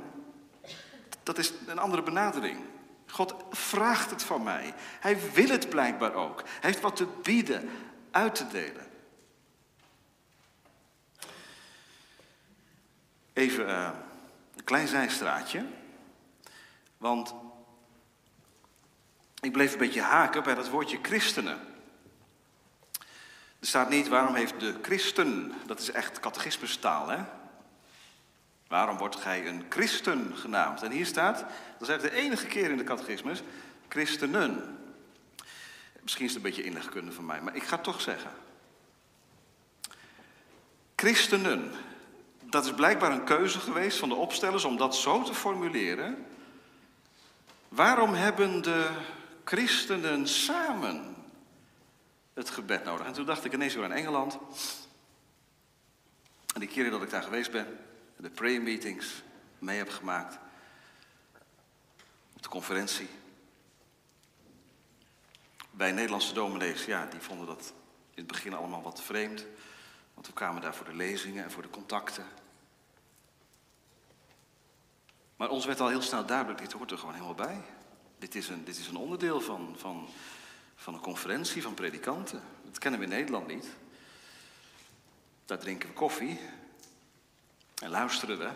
dat 1.23 1.38
is 1.38 1.54
een 1.67 1.80
andere 1.80 2.04
benadering. 2.04 2.60
God 3.08 3.36
vraagt 3.49 4.10
het 4.10 4.23
van 4.23 4.43
mij. 4.43 4.73
Hij 4.99 5.32
wil 5.32 5.49
het 5.49 5.69
blijkbaar 5.69 6.13
ook. 6.13 6.41
Hij 6.41 6.69
heeft 6.69 6.82
wat 6.82 6.95
te 6.95 7.08
bieden, 7.21 7.69
uit 8.12 8.36
te 8.36 8.47
delen. 8.47 8.90
Even 13.41 13.67
uh, 13.67 13.89
een 14.56 14.63
klein 14.63 14.88
zijstraatje. 14.88 15.65
Want 16.97 17.34
ik 19.39 19.51
bleef 19.51 19.71
een 19.71 19.77
beetje 19.77 20.01
haken 20.01 20.43
bij 20.43 20.56
dat 20.56 20.69
woordje 20.69 20.99
christenen. 21.01 21.60
Er 23.60 23.67
staat 23.67 23.89
niet 23.89 24.08
waarom 24.08 24.36
heeft 24.36 24.60
de 24.60 24.75
christen, 24.82 25.54
dat 25.65 25.80
is 25.80 25.91
echt 25.91 26.19
catechismustaal, 26.19 27.10
hè? 27.10 27.17
Waarom 28.67 28.97
wordt 28.97 29.15
gij 29.15 29.47
een 29.47 29.65
christen 29.69 30.38
genaamd? 30.38 30.84
En 30.84 30.91
hier 30.91 31.06
staat, 31.06 31.39
dat 31.39 31.82
is 31.82 31.88
eigenlijk 31.88 32.15
de 32.15 32.21
enige 32.21 32.45
keer 32.45 32.71
in 32.71 32.77
de 32.77 32.84
catechismus, 32.84 33.41
christenen. 33.88 34.80
Misschien 36.01 36.25
is 36.25 36.34
het 36.34 36.43
een 36.43 36.49
beetje 36.49 36.63
inlegkunde 36.63 37.12
van 37.12 37.25
mij, 37.25 37.41
maar 37.41 37.56
ik 37.56 37.63
ga 37.63 37.75
het 37.75 37.84
toch 37.84 38.01
zeggen. 38.01 38.32
Christenen. 40.95 41.71
Dat 42.51 42.65
is 42.65 42.73
blijkbaar 42.73 43.11
een 43.11 43.23
keuze 43.23 43.59
geweest 43.59 43.97
van 43.97 44.09
de 44.09 44.15
opstellers 44.15 44.63
om 44.63 44.77
dat 44.77 44.95
zo 44.95 45.23
te 45.23 45.33
formuleren. 45.33 46.25
Waarom 47.67 48.13
hebben 48.13 48.61
de 48.61 48.89
christenen 49.43 50.27
samen 50.27 51.15
het 52.33 52.49
gebed 52.49 52.83
nodig. 52.83 53.05
En 53.05 53.13
toen 53.13 53.25
dacht 53.25 53.45
ik 53.45 53.53
ineens 53.53 53.73
weer 53.73 53.83
aan 53.83 53.91
Engeland. 53.91 54.37
En 56.53 56.59
die 56.59 56.69
keren 56.69 56.91
dat 56.91 57.01
ik 57.01 57.09
daar 57.09 57.23
geweest 57.23 57.51
ben, 57.51 57.79
de 58.17 58.29
prayer 58.29 58.61
meetings 58.61 59.23
mee 59.59 59.77
heb 59.77 59.89
gemaakt. 59.89 60.37
Op 62.35 62.41
de 62.41 62.49
conferentie. 62.49 63.09
Bij 65.69 65.91
Nederlandse 65.91 66.33
dominees, 66.33 66.85
ja, 66.85 67.05
die 67.05 67.19
vonden 67.19 67.47
dat 67.47 67.73
in 68.09 68.23
het 68.23 68.27
begin 68.27 68.53
allemaal 68.53 68.81
wat 68.81 69.01
vreemd. 69.01 69.45
Want 70.13 70.27
we 70.27 70.33
kwamen 70.33 70.61
daar 70.61 70.75
voor 70.75 70.85
de 70.85 70.95
lezingen 70.95 71.43
en 71.43 71.51
voor 71.51 71.63
de 71.63 71.69
contacten. 71.69 72.25
Maar 75.41 75.49
ons 75.49 75.65
werd 75.65 75.80
al 75.80 75.88
heel 75.88 76.01
snel 76.01 76.25
duidelijk, 76.25 76.60
dit 76.60 76.71
hoort 76.71 76.91
er 76.91 76.97
gewoon 76.97 77.13
helemaal 77.13 77.36
bij. 77.36 77.62
Dit 78.19 78.36
is 78.36 78.49
een, 78.49 78.63
dit 78.63 78.77
is 78.77 78.88
een 78.88 78.95
onderdeel 78.95 79.41
van, 79.41 79.75
van 79.77 80.10
van 80.82 80.93
een 80.93 80.99
conferentie 80.99 81.62
van 81.62 81.73
predikanten. 81.73 82.41
Dat 82.63 82.77
kennen 82.77 82.99
we 82.99 83.06
in 83.06 83.12
Nederland 83.12 83.47
niet. 83.47 83.67
Daar 85.45 85.58
drinken 85.58 85.89
we 85.89 85.95
koffie 85.95 86.39
en 87.82 87.89
luisteren 87.89 88.38
we. 88.38 88.49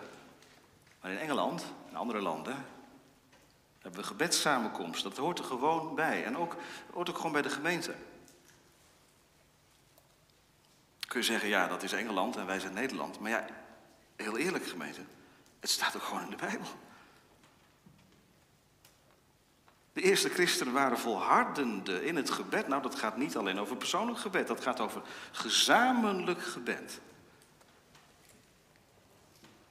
Maar 1.01 1.11
in 1.11 1.17
Engeland 1.17 1.65
en 1.89 1.95
andere 1.95 2.21
landen 2.21 2.65
hebben 3.79 3.99
we 3.99 4.07
gebedssamenkomsten. 4.07 5.09
Dat 5.09 5.19
hoort 5.19 5.39
er 5.39 5.45
gewoon 5.45 5.95
bij. 5.95 6.23
En 6.23 6.37
ook, 6.37 6.55
hoort 6.93 7.09
ook 7.09 7.17
gewoon 7.17 7.31
bij 7.31 7.41
de 7.41 7.49
gemeente. 7.49 7.95
kun 11.07 11.19
je 11.19 11.25
zeggen, 11.25 11.49
ja, 11.49 11.67
dat 11.67 11.83
is 11.83 11.93
Engeland 11.93 12.35
en 12.35 12.45
wij 12.45 12.59
zijn 12.59 12.73
Nederland. 12.73 13.19
Maar 13.19 13.31
ja, 13.31 13.45
heel 14.15 14.37
eerlijk 14.37 14.65
gemeente, 14.65 15.01
het 15.65 15.73
staat 15.73 15.95
ook 15.95 16.03
gewoon 16.03 16.23
in 16.23 16.29
de 16.29 16.35
Bijbel. 16.35 16.67
De 19.93 20.01
eerste 20.01 20.29
christenen 20.29 20.73
waren 20.73 20.97
volhardende 20.97 22.05
in 22.05 22.15
het 22.15 22.29
gebed. 22.29 22.67
Nou, 22.67 22.81
dat 22.81 22.95
gaat 22.95 23.17
niet 23.17 23.37
alleen 23.37 23.59
over 23.59 23.77
persoonlijk 23.77 24.19
gebed, 24.19 24.47
dat 24.47 24.61
gaat 24.61 24.79
over 24.79 25.01
gezamenlijk 25.31 26.41
gebed. 26.41 26.99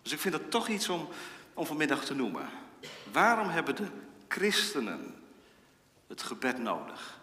Dus 0.02 0.12
ik 0.12 0.20
vind 0.20 0.34
dat 0.34 0.50
toch 0.50 0.68
iets 0.68 0.88
om, 0.88 1.08
om 1.54 1.66
vanmiddag 1.66 2.04
te 2.04 2.14
noemen. 2.14 2.48
Waarom 3.12 3.48
hebben 3.48 3.76
de 3.76 3.88
christenen 4.28 5.14
het 6.06 6.22
gebed 6.22 6.58
nodig? 6.58 7.20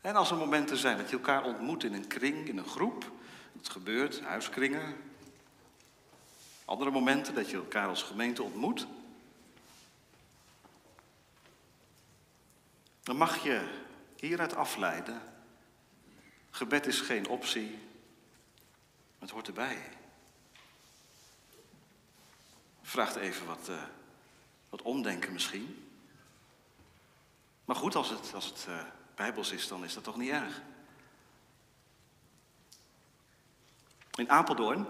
En 0.00 0.16
als 0.16 0.30
er 0.30 0.36
momenten 0.36 0.76
zijn 0.76 0.96
dat 0.96 1.10
je 1.10 1.16
elkaar 1.16 1.44
ontmoet 1.44 1.84
in 1.84 1.94
een 1.94 2.06
kring, 2.06 2.48
in 2.48 2.58
een 2.58 2.68
groep, 2.68 3.10
dat 3.52 3.68
gebeurt, 3.68 4.20
huiskringen. 4.20 5.09
Andere 6.70 6.90
momenten 6.90 7.34
dat 7.34 7.50
je 7.50 7.56
elkaar 7.56 7.88
als 7.88 8.02
gemeente 8.02 8.42
ontmoet. 8.42 8.86
Dan 13.02 13.16
mag 13.16 13.42
je 13.42 13.82
hieruit 14.16 14.54
afleiden. 14.54 15.22
Gebed 16.50 16.86
is 16.86 17.00
geen 17.00 17.28
optie, 17.28 17.78
het 19.18 19.30
hoort 19.30 19.46
erbij. 19.46 19.78
Vraagt 22.82 23.16
even 23.16 23.46
wat, 23.46 23.68
uh, 23.68 23.82
wat 24.68 24.82
omdenken 24.82 25.32
misschien. 25.32 25.88
Maar 27.64 27.76
goed, 27.76 27.94
als 27.94 28.08
het, 28.08 28.34
als 28.34 28.44
het 28.44 28.66
uh, 28.68 28.82
bijbels 29.14 29.50
is, 29.50 29.68
dan 29.68 29.84
is 29.84 29.94
dat 29.94 30.04
toch 30.04 30.16
niet 30.16 30.30
erg. 30.30 30.62
In 34.14 34.30
Apeldoorn 34.30 34.86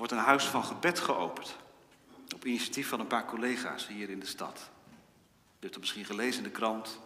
wordt 0.00 0.14
een 0.14 0.18
huis 0.18 0.44
van 0.44 0.64
gebed 0.64 0.98
geopend. 0.98 1.56
Op 2.34 2.44
initiatief 2.44 2.88
van 2.88 3.00
een 3.00 3.06
paar 3.06 3.24
collega's 3.24 3.86
hier 3.86 4.10
in 4.10 4.20
de 4.20 4.26
stad. 4.26 4.70
U 4.88 5.58
hebt 5.60 5.74
het 5.74 5.78
misschien 5.78 6.04
gelezen 6.04 6.44
in 6.44 6.50
de 6.50 6.56
krant. 6.56 6.98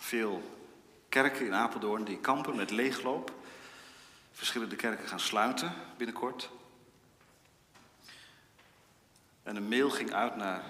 Veel 0.00 0.58
kerken 1.08 1.46
in 1.46 1.54
Apeldoorn 1.54 2.04
die 2.04 2.18
kampen 2.18 2.56
met 2.56 2.70
leegloop. 2.70 3.32
Verschillende 4.32 4.76
kerken 4.76 5.08
gaan 5.08 5.20
sluiten 5.20 5.72
binnenkort. 5.96 6.50
En 9.42 9.56
een 9.56 9.68
mail 9.68 9.90
ging 9.90 10.12
uit 10.12 10.36
naar 10.36 10.62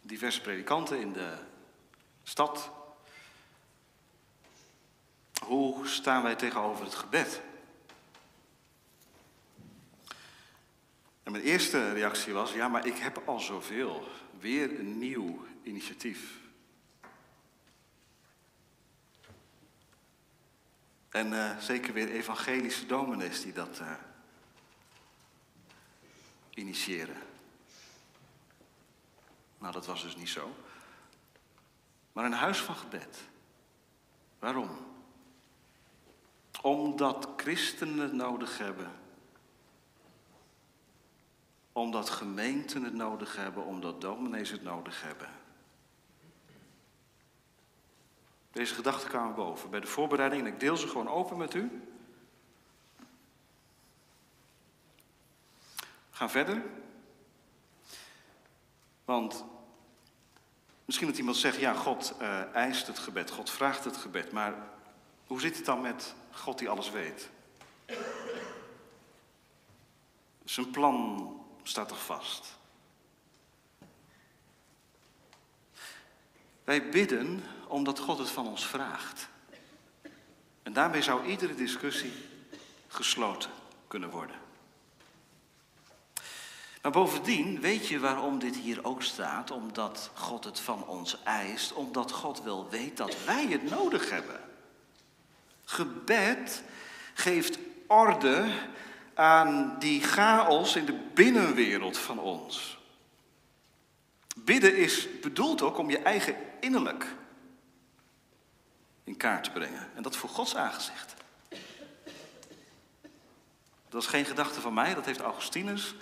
diverse 0.00 0.40
predikanten 0.40 1.00
in 1.00 1.12
de 1.12 1.34
stad. 2.22 2.70
Hoe 5.44 5.86
staan 5.86 6.22
wij 6.22 6.34
tegenover 6.34 6.84
het 6.84 6.94
gebed? 6.94 7.42
En 11.28 11.34
mijn 11.34 11.46
eerste 11.46 11.92
reactie 11.92 12.32
was, 12.32 12.52
ja, 12.52 12.68
maar 12.68 12.86
ik 12.86 12.96
heb 12.96 13.22
al 13.24 13.40
zoveel. 13.40 14.08
Weer 14.40 14.78
een 14.78 14.98
nieuw 14.98 15.46
initiatief. 15.62 16.38
En 21.08 21.32
uh, 21.32 21.58
zeker 21.58 21.92
weer 21.92 22.10
evangelische 22.10 22.86
dominees 22.86 23.42
die 23.42 23.52
dat 23.52 23.78
uh, 23.80 23.92
initiëren. 26.54 27.16
Nou, 29.58 29.72
dat 29.72 29.86
was 29.86 30.02
dus 30.02 30.16
niet 30.16 30.28
zo. 30.28 30.56
Maar 32.12 32.24
een 32.24 32.32
huis 32.32 32.58
van 32.58 32.76
gebed. 32.76 33.18
Waarom? 34.38 34.70
Omdat 36.62 37.28
christenen 37.36 38.16
nodig 38.16 38.58
hebben. 38.58 38.97
Omdat 41.78 42.10
gemeenten 42.10 42.82
het 42.82 42.94
nodig 42.94 43.36
hebben, 43.36 43.64
omdat 43.64 44.00
dominees 44.00 44.50
het 44.50 44.62
nodig 44.62 45.02
hebben. 45.02 45.28
Deze 48.52 48.74
gedachten 48.74 49.08
kwamen 49.08 49.34
boven 49.34 49.70
bij 49.70 49.80
de 49.80 49.86
voorbereiding 49.86 50.46
en 50.46 50.52
ik 50.52 50.60
deel 50.60 50.76
ze 50.76 50.88
gewoon 50.88 51.08
open 51.08 51.36
met 51.36 51.54
u. 51.54 51.82
We 55.76 56.16
gaan 56.16 56.30
verder. 56.30 56.62
Want 59.04 59.44
misschien 60.84 61.08
dat 61.08 61.18
iemand 61.18 61.36
zegt, 61.36 61.58
ja, 61.58 61.74
God 61.74 62.14
uh, 62.20 62.54
eist 62.54 62.86
het 62.86 62.98
gebed, 62.98 63.30
God 63.30 63.50
vraagt 63.50 63.84
het 63.84 63.96
gebed, 63.96 64.32
maar 64.32 64.54
hoe 65.26 65.40
zit 65.40 65.56
het 65.56 65.64
dan 65.64 65.80
met 65.80 66.14
God 66.30 66.58
die 66.58 66.68
alles 66.68 66.90
weet? 66.90 67.30
Zijn 70.44 70.70
plan 70.70 71.46
staat 71.68 71.88
toch 71.88 72.04
vast? 72.04 72.56
Wij 76.64 76.88
bidden 76.88 77.44
omdat 77.66 77.98
God 77.98 78.18
het 78.18 78.30
van 78.30 78.46
ons 78.46 78.66
vraagt. 78.66 79.28
En 80.62 80.72
daarmee 80.72 81.02
zou 81.02 81.26
iedere 81.26 81.54
discussie 81.54 82.12
gesloten 82.88 83.50
kunnen 83.86 84.10
worden. 84.10 84.36
Maar 86.82 86.92
bovendien 86.92 87.60
weet 87.60 87.88
je 87.88 87.98
waarom 87.98 88.38
dit 88.38 88.56
hier 88.56 88.84
ook 88.84 89.02
staat? 89.02 89.50
Omdat 89.50 90.10
God 90.14 90.44
het 90.44 90.60
van 90.60 90.86
ons 90.86 91.22
eist, 91.22 91.72
omdat 91.72 92.12
God 92.12 92.42
wel 92.42 92.68
weet 92.68 92.96
dat 92.96 93.24
wij 93.24 93.46
het 93.46 93.70
nodig 93.70 94.10
hebben. 94.10 94.40
Gebed 95.64 96.62
geeft 97.14 97.58
orde 97.86 98.52
aan 99.18 99.76
die 99.78 100.02
chaos 100.02 100.76
in 100.76 100.84
de 100.84 100.98
binnenwereld 101.14 101.98
van 101.98 102.18
ons. 102.18 102.78
Bidden 104.36 104.76
is 104.76 105.08
bedoeld 105.20 105.62
ook 105.62 105.78
om 105.78 105.90
je 105.90 105.98
eigen 105.98 106.36
innerlijk 106.60 107.06
in 109.04 109.16
kaart 109.16 109.44
te 109.44 109.50
brengen. 109.50 109.90
En 109.94 110.02
dat 110.02 110.16
voor 110.16 110.28
Gods 110.28 110.56
aangezicht. 110.56 111.14
Dat 113.88 114.02
is 114.02 114.08
geen 114.08 114.24
gedachte 114.24 114.60
van 114.60 114.74
mij, 114.74 114.94
dat 114.94 115.04
heeft 115.04 115.20
Augustinus 115.20 115.94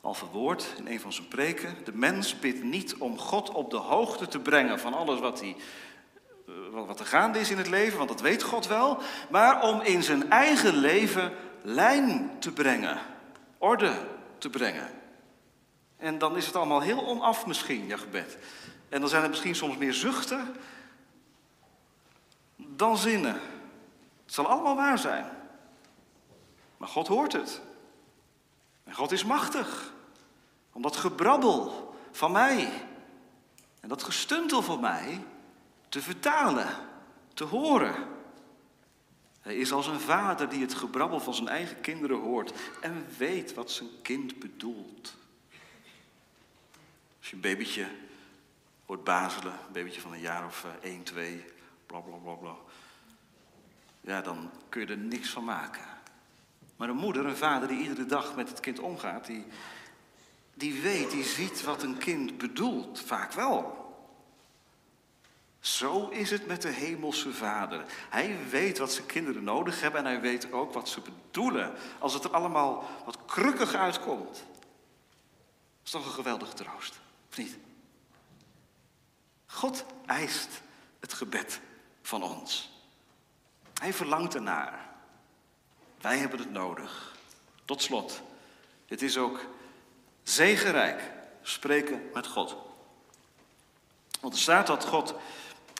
al 0.00 0.14
verwoord 0.14 0.74
in 0.76 0.86
een 0.86 1.00
van 1.00 1.12
zijn 1.12 1.28
preken. 1.28 1.76
De 1.84 1.94
mens 1.94 2.38
bidt 2.38 2.62
niet 2.62 2.96
om 2.96 3.18
God 3.18 3.50
op 3.50 3.70
de 3.70 3.76
hoogte 3.76 4.28
te 4.28 4.38
brengen 4.38 4.80
van 4.80 4.94
alles 4.94 5.20
wat, 5.20 5.40
hij, 5.40 5.56
eh, 6.46 6.54
wat 6.86 7.00
er 7.00 7.06
gaande 7.06 7.40
is 7.40 7.50
in 7.50 7.58
het 7.58 7.68
leven, 7.68 7.96
want 7.96 8.08
dat 8.08 8.20
weet 8.20 8.42
God 8.42 8.66
wel. 8.66 8.98
Maar 9.30 9.62
om 9.62 9.80
in 9.80 10.02
zijn 10.02 10.30
eigen 10.30 10.74
leven 10.74 11.32
lijn 11.62 12.30
te 12.38 12.52
brengen, 12.52 12.98
orde 13.58 13.92
te 14.38 14.50
brengen. 14.50 14.88
En 15.96 16.18
dan 16.18 16.36
is 16.36 16.46
het 16.46 16.56
allemaal 16.56 16.80
heel 16.80 17.06
onaf 17.06 17.46
misschien, 17.46 17.86
je 17.86 17.98
gebed. 17.98 18.38
En 18.88 19.00
dan 19.00 19.08
zijn 19.08 19.22
het 19.22 19.30
misschien 19.30 19.54
soms 19.54 19.76
meer 19.76 19.94
zuchten 19.94 20.54
dan 22.56 22.96
zinnen. 22.96 23.34
Het 24.24 24.34
zal 24.34 24.46
allemaal 24.46 24.76
waar 24.76 24.98
zijn. 24.98 25.26
Maar 26.76 26.88
God 26.88 27.08
hoort 27.08 27.32
het. 27.32 27.60
En 28.84 28.94
God 28.94 29.12
is 29.12 29.24
machtig. 29.24 29.92
Om 30.72 30.82
dat 30.82 30.96
gebrabbel 30.96 31.94
van 32.10 32.32
mij 32.32 32.72
en 33.80 33.88
dat 33.88 34.02
gestuntel 34.02 34.62
van 34.62 34.80
mij 34.80 35.24
te 35.88 36.02
vertalen, 36.02 36.68
te 37.34 37.44
horen. 37.44 37.94
Hij 39.40 39.56
is 39.56 39.72
als 39.72 39.86
een 39.86 40.00
vader 40.00 40.48
die 40.48 40.60
het 40.60 40.74
gebrabbel 40.74 41.20
van 41.20 41.34
zijn 41.34 41.48
eigen 41.48 41.80
kinderen 41.80 42.20
hoort 42.20 42.52
en 42.80 43.06
weet 43.18 43.54
wat 43.54 43.70
zijn 43.70 43.88
kind 44.02 44.38
bedoelt. 44.38 45.16
Als 47.18 47.28
je 47.28 47.34
een 47.34 47.40
babytje 47.40 47.86
hoort 48.86 49.04
bazelen, 49.04 49.52
een 49.52 49.72
babytje 49.72 50.00
van 50.00 50.12
een 50.12 50.20
jaar 50.20 50.46
of 50.46 50.66
1, 50.82 50.96
eh, 50.98 51.00
2, 51.00 51.44
bla 51.86 51.98
bla 51.98 52.16
bla 52.16 52.32
bla. 52.32 52.54
Ja, 54.00 54.20
dan 54.20 54.50
kun 54.68 54.80
je 54.80 54.86
er 54.86 54.98
niks 54.98 55.30
van 55.30 55.44
maken. 55.44 55.84
Maar 56.76 56.88
een 56.88 56.96
moeder, 56.96 57.26
een 57.26 57.36
vader 57.36 57.68
die 57.68 57.80
iedere 57.80 58.06
dag 58.06 58.36
met 58.36 58.48
het 58.48 58.60
kind 58.60 58.78
omgaat, 58.78 59.26
die, 59.26 59.46
die 60.54 60.80
weet, 60.80 61.10
die 61.10 61.24
ziet 61.24 61.62
wat 61.62 61.82
een 61.82 61.98
kind 61.98 62.38
bedoelt. 62.38 63.00
Vaak 63.00 63.32
wel. 63.32 63.79
Zo 65.60 66.08
is 66.08 66.30
het 66.30 66.46
met 66.46 66.62
de 66.62 66.68
hemelse 66.68 67.32
vader. 67.32 67.84
Hij 68.08 68.38
weet 68.50 68.78
wat 68.78 68.92
zijn 68.92 69.06
kinderen 69.06 69.44
nodig 69.44 69.80
hebben 69.80 70.00
en 70.00 70.06
hij 70.06 70.20
weet 70.20 70.52
ook 70.52 70.72
wat 70.72 70.88
ze 70.88 71.00
bedoelen. 71.00 71.74
Als 71.98 72.14
het 72.14 72.24
er 72.24 72.30
allemaal 72.30 72.84
wat 73.04 73.18
krukkig 73.26 73.74
uitkomt. 73.74 74.34
Dat 74.34 75.84
is 75.84 75.90
toch 75.90 76.04
een 76.04 76.12
geweldige 76.12 76.54
troost, 76.54 77.00
of 77.30 77.36
niet? 77.36 77.56
God 79.46 79.84
eist 80.06 80.62
het 81.00 81.12
gebed 81.12 81.60
van 82.02 82.22
ons. 82.22 82.70
Hij 83.80 83.92
verlangt 83.92 84.34
ernaar. 84.34 84.88
Wij 86.00 86.18
hebben 86.18 86.38
het 86.38 86.50
nodig. 86.50 87.16
Tot 87.64 87.82
slot, 87.82 88.22
het 88.86 89.02
is 89.02 89.18
ook 89.18 89.40
zegenrijk 90.22 91.12
spreken 91.42 92.10
met 92.12 92.26
God. 92.26 92.56
Want 94.20 94.34
er 94.34 94.40
staat 94.40 94.66
dat 94.66 94.84
God 94.84 95.14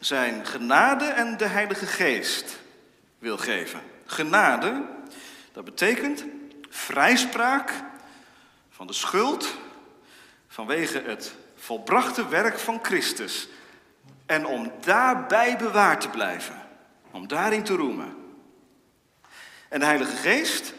zijn 0.01 0.47
genade 0.47 1.05
en 1.05 1.37
de 1.37 1.47
Heilige 1.47 1.87
Geest 1.87 2.59
wil 3.19 3.39
geven. 3.39 3.81
Genade, 4.07 4.83
dat 5.53 5.65
betekent 5.65 6.25
vrijspraak 6.69 7.73
van 8.71 8.87
de 8.87 8.93
schuld 8.93 9.57
vanwege 10.49 11.03
het 11.07 11.35
volbrachte 11.57 12.29
werk 12.29 12.59
van 12.59 12.79
Christus. 12.83 13.49
En 14.27 14.47
om 14.47 14.73
daarbij 14.81 15.57
bewaard 15.57 16.01
te 16.01 16.09
blijven, 16.09 16.69
om 17.11 17.29
daarin 17.29 17.65
te 17.65 17.75
roemen. 17.75 18.17
En 19.69 19.81
de 19.81 19.87
Heilige 19.87 20.17
Geest, 20.17 20.73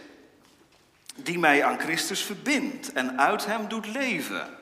die 1.16 1.40
mij 1.40 1.64
aan 1.64 1.80
Christus 1.80 2.22
verbindt 2.24 2.94
en 2.94 3.20
uit 3.20 3.46
Hem 3.46 3.68
doet 3.68 3.88
leven. 3.88 4.60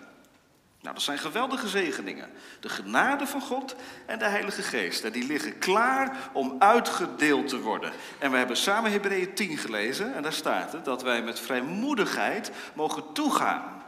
Nou, 0.82 0.94
dat 0.94 1.04
zijn 1.04 1.18
geweldige 1.18 1.68
zegeningen. 1.68 2.30
De 2.60 2.70
genade 2.70 3.28
van 3.28 3.42
God 3.42 3.76
en 4.06 4.20
de 4.20 4.26
Heilige 4.26 4.62
Geest. 4.62 5.04
En 5.04 5.12
die 5.12 5.28
liggen 5.28 5.58
klaar 5.58 6.30
om 6.34 6.56
uitgedeeld 6.60 7.48
te 7.48 7.60
worden. 7.60 7.92
En 8.20 8.32
we 8.32 8.38
hebben 8.38 8.58
samen 8.58 8.92
Hebreeën 8.92 9.34
10 9.34 9.58
gelezen. 9.58 10.16
En 10.16 10.24
daar 10.24 10.34
staat 10.34 10.72
het 10.72 10.86
dat 10.86 11.02
wij 11.02 11.24
met 11.24 11.40
vrijmoedigheid 11.40 12.52
mogen 12.74 13.14
toegaan. 13.14 13.84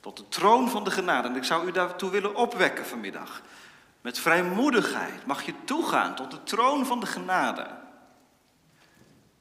Tot 0.00 0.16
de 0.16 0.28
troon 0.28 0.70
van 0.70 0.84
de 0.84 0.90
genade. 0.90 1.28
En 1.28 1.36
ik 1.36 1.44
zou 1.44 1.66
u 1.66 1.72
daartoe 1.72 2.10
willen 2.10 2.34
opwekken 2.34 2.86
vanmiddag. 2.86 3.42
Met 4.00 4.18
vrijmoedigheid 4.18 5.26
mag 5.26 5.42
je 5.42 5.54
toegaan 5.64 6.14
tot 6.14 6.30
de 6.30 6.42
troon 6.42 6.86
van 6.86 7.00
de 7.00 7.06
genade. 7.06 7.66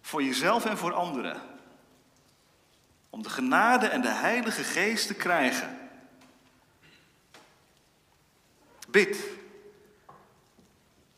Voor 0.02 0.24
jezelf 0.24 0.66
en 0.66 0.78
voor 0.78 0.94
anderen. 0.94 1.42
Om 3.10 3.24
de 3.24 3.30
genade 3.30 3.88
en 3.88 4.02
de 4.02 4.12
Heilige 4.12 4.64
Geest 4.64 5.08
te 5.08 5.14
krijgen. 5.14 5.81
Bid 8.92 9.28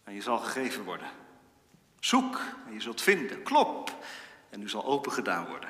en 0.03 0.13
je 0.13 0.21
zal 0.21 0.39
gegeven 0.39 0.83
worden. 0.83 1.07
Zoek 1.99 2.41
en 2.67 2.73
je 2.73 2.81
zult 2.81 3.01
vinden. 3.01 3.43
Klop 3.43 4.03
en 4.49 4.61
u 4.61 4.69
zal 4.69 4.85
open 4.85 5.11
gedaan 5.11 5.47
worden. 5.47 5.69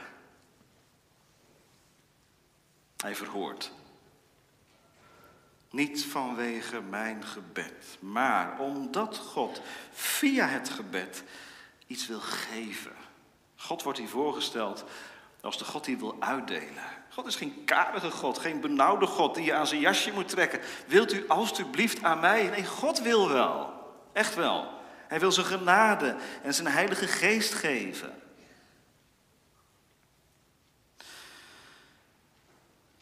Hij 2.98 3.16
verhoort. 3.16 3.72
Niet 5.70 6.06
vanwege 6.06 6.82
mijn 6.82 7.24
gebed, 7.24 7.98
maar 8.00 8.60
omdat 8.60 9.18
God 9.18 9.62
via 9.92 10.48
het 10.48 10.70
gebed 10.70 11.24
iets 11.88 12.08
wil 12.08 12.20
geven. 12.20 12.96
God 13.56 13.84
wordt 13.84 14.00
hier 14.00 14.10
voorgesteld 14.10 14.84
als 15.42 15.58
de 15.58 15.66
God 15.66 15.86
die 15.86 15.98
wil 15.98 16.16
uitdelen. 16.20 17.03
God 17.14 17.26
is 17.26 17.36
geen 17.36 17.64
karige 17.66 18.12
God, 18.12 18.38
geen 18.38 18.62
benauwde 18.62 19.06
God 19.06 19.36
die 19.36 19.44
je 19.44 19.54
aan 19.54 19.68
zijn 19.68 19.80
jasje 19.80 20.12
moet 20.12 20.30
trekken. 20.30 20.60
Wilt 20.88 21.14
u 21.14 21.28
alstublieft 21.28 22.04
aan 22.04 22.20
mij? 22.20 22.50
Nee, 22.50 22.66
God 22.66 23.02
wil 23.02 23.30
wel. 23.30 23.74
Echt 24.14 24.36
wel. 24.36 24.68
Hij 25.08 25.20
wil 25.20 25.32
zijn 25.32 25.46
genade 25.46 26.16
en 26.44 26.54
zijn 26.54 26.68
heilige 26.68 27.08
geest 27.08 27.54
geven. 27.54 28.22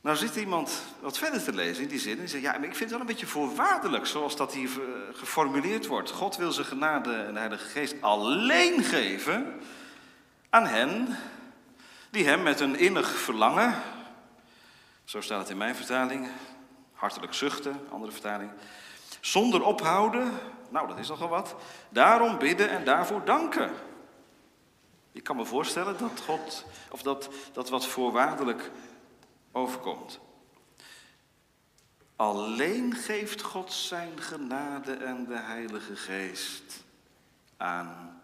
Nou 0.01 0.17
zit 0.17 0.35
iemand 0.35 0.81
wat 0.99 1.17
verder 1.17 1.43
te 1.43 1.53
lezen 1.53 1.83
in 1.83 1.89
die 1.89 1.99
zin 1.99 2.19
en 2.19 2.29
zegt, 2.29 2.43
ja, 2.43 2.51
maar 2.51 2.63
ik 2.63 2.75
vind 2.75 2.79
het 2.79 2.89
wel 2.89 2.99
een 2.99 3.05
beetje 3.05 3.27
voorwaardelijk 3.27 4.05
zoals 4.05 4.35
dat 4.35 4.53
hier 4.53 4.69
eh, 4.69 5.17
geformuleerd 5.17 5.87
wordt. 5.87 6.11
God 6.11 6.37
wil 6.37 6.51
zijn 6.51 6.65
genade 6.65 7.13
en 7.13 7.33
de 7.33 7.39
Heilige 7.39 7.67
Geest 7.67 7.95
alleen 8.01 8.83
geven 8.83 9.61
aan 10.49 10.65
hen 10.65 11.17
die 12.09 12.25
hem 12.25 12.43
met 12.43 12.59
een 12.59 12.75
innig 12.75 13.09
verlangen, 13.09 13.75
zo 15.11 15.21
staat 15.21 15.39
het 15.39 15.49
in 15.49 15.57
mijn 15.57 15.75
vertaling, 15.75 16.27
hartelijk 16.93 17.33
zuchten, 17.33 17.87
andere 17.89 18.11
vertaling, 18.11 18.51
zonder 19.19 19.63
ophouden, 19.63 20.33
nou 20.69 20.87
dat 20.87 20.97
is 20.97 21.07
nogal 21.07 21.27
wat, 21.27 21.55
daarom 21.89 22.37
bidden 22.37 22.69
en 22.69 22.85
daarvoor 22.85 23.25
danken. 23.25 23.71
Ik 25.11 25.23
kan 25.23 25.35
me 25.35 25.45
voorstellen 25.45 25.97
dat 25.97 26.21
God, 26.25 26.65
of 26.89 27.01
dat, 27.01 27.29
dat 27.53 27.69
wat 27.69 27.85
voorwaardelijk 27.85 28.71
overkomt. 29.51 30.19
Alleen 32.15 32.95
geeft 32.95 33.41
God 33.41 33.73
zijn 33.73 34.21
genade 34.21 34.93
en 34.93 35.25
de 35.25 35.37
Heilige 35.37 35.95
Geest 35.95 36.83
aan 37.57 38.21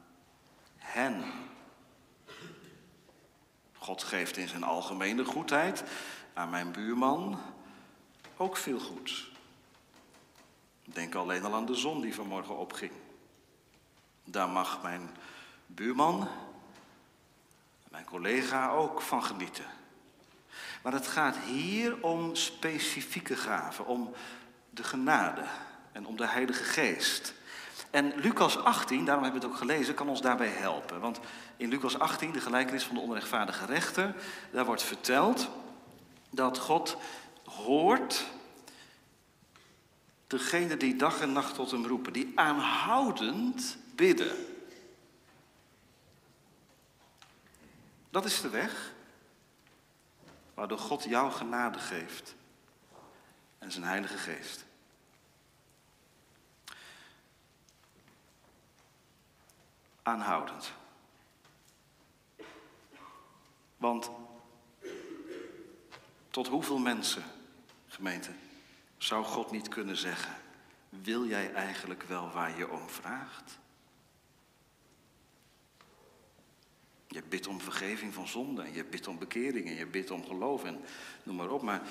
hen. 0.75 1.23
God 3.77 4.03
geeft 4.03 4.37
in 4.37 4.47
zijn 4.47 4.63
algemene 4.63 5.25
goedheid 5.25 5.83
aan 6.37 6.49
mijn 6.49 6.71
buurman 6.71 7.39
ook 8.37 8.57
veel 8.57 8.79
goeds. 8.79 9.31
Denk 10.83 11.15
alleen 11.15 11.43
al 11.43 11.53
aan 11.53 11.65
de 11.65 11.75
zon 11.75 12.01
die 12.01 12.15
vanmorgen 12.15 12.57
opging. 12.57 12.91
Daar 14.23 14.49
mag 14.49 14.81
mijn 14.81 15.09
buurman, 15.65 16.27
mijn 17.89 18.05
collega 18.05 18.69
ook 18.69 19.01
van 19.01 19.23
genieten. 19.23 19.65
Maar 20.83 20.93
het 20.93 21.07
gaat 21.07 21.37
hier 21.37 22.03
om 22.03 22.35
specifieke 22.35 23.35
gaven, 23.35 23.85
om 23.85 24.13
de 24.69 24.83
genade 24.83 25.43
en 25.91 26.05
om 26.05 26.17
de 26.17 26.27
Heilige 26.27 26.63
Geest. 26.63 27.33
En 27.89 28.13
Lucas 28.15 28.57
18, 28.57 29.05
daarom 29.05 29.23
hebben 29.23 29.41
we 29.41 29.47
het 29.47 29.55
ook 29.55 29.61
gelezen, 29.61 29.93
kan 29.93 30.09
ons 30.09 30.21
daarbij 30.21 30.47
helpen. 30.47 30.99
Want 30.99 31.19
in 31.55 31.69
Lucas 31.69 31.99
18, 31.99 32.31
de 32.31 32.41
gelijkenis 32.41 32.83
van 32.83 32.95
de 32.95 33.01
onrechtvaardige 33.01 33.65
rechter, 33.65 34.15
daar 34.51 34.65
wordt 34.65 34.83
verteld 34.83 35.49
dat 36.29 36.57
God 36.57 36.97
hoort 37.43 38.25
degene 40.27 40.77
die 40.77 40.95
dag 40.95 41.21
en 41.21 41.31
nacht 41.31 41.55
tot 41.55 41.71
hem 41.71 41.85
roepen, 41.85 42.13
die 42.13 42.31
aanhoudend 42.35 43.77
bidden. 43.95 44.45
Dat 48.09 48.25
is 48.25 48.41
de 48.41 48.49
weg 48.49 48.93
waardoor 50.53 50.79
God 50.79 51.03
jou 51.03 51.31
genade 51.31 51.79
geeft 51.79 52.35
en 53.57 53.71
zijn 53.71 53.85
Heilige 53.85 54.17
Geest. 54.17 54.65
Aanhoudend. 60.01 60.71
Want 63.77 64.09
tot 66.37 66.47
hoeveel 66.47 66.77
mensen, 66.77 67.23
gemeente, 67.87 68.31
zou 68.97 69.25
God 69.25 69.51
niet 69.51 69.67
kunnen 69.67 69.97
zeggen: 69.97 70.35
Wil 70.89 71.25
jij 71.25 71.53
eigenlijk 71.53 72.03
wel 72.03 72.31
waar 72.31 72.57
je 72.57 72.69
om 72.69 72.89
vraagt? 72.89 73.59
Je 77.07 77.23
bidt 77.23 77.47
om 77.47 77.61
vergeving 77.61 78.13
van 78.13 78.27
zonde, 78.27 78.61
en 78.61 78.73
je 78.73 78.85
bidt 78.85 79.07
om 79.07 79.17
bekering, 79.17 79.67
en 79.67 79.75
je 79.75 79.85
bidt 79.85 80.11
om 80.11 80.25
geloof 80.25 80.63
en 80.63 80.81
noem 81.23 81.35
maar 81.35 81.49
op. 81.49 81.61
Maar 81.61 81.81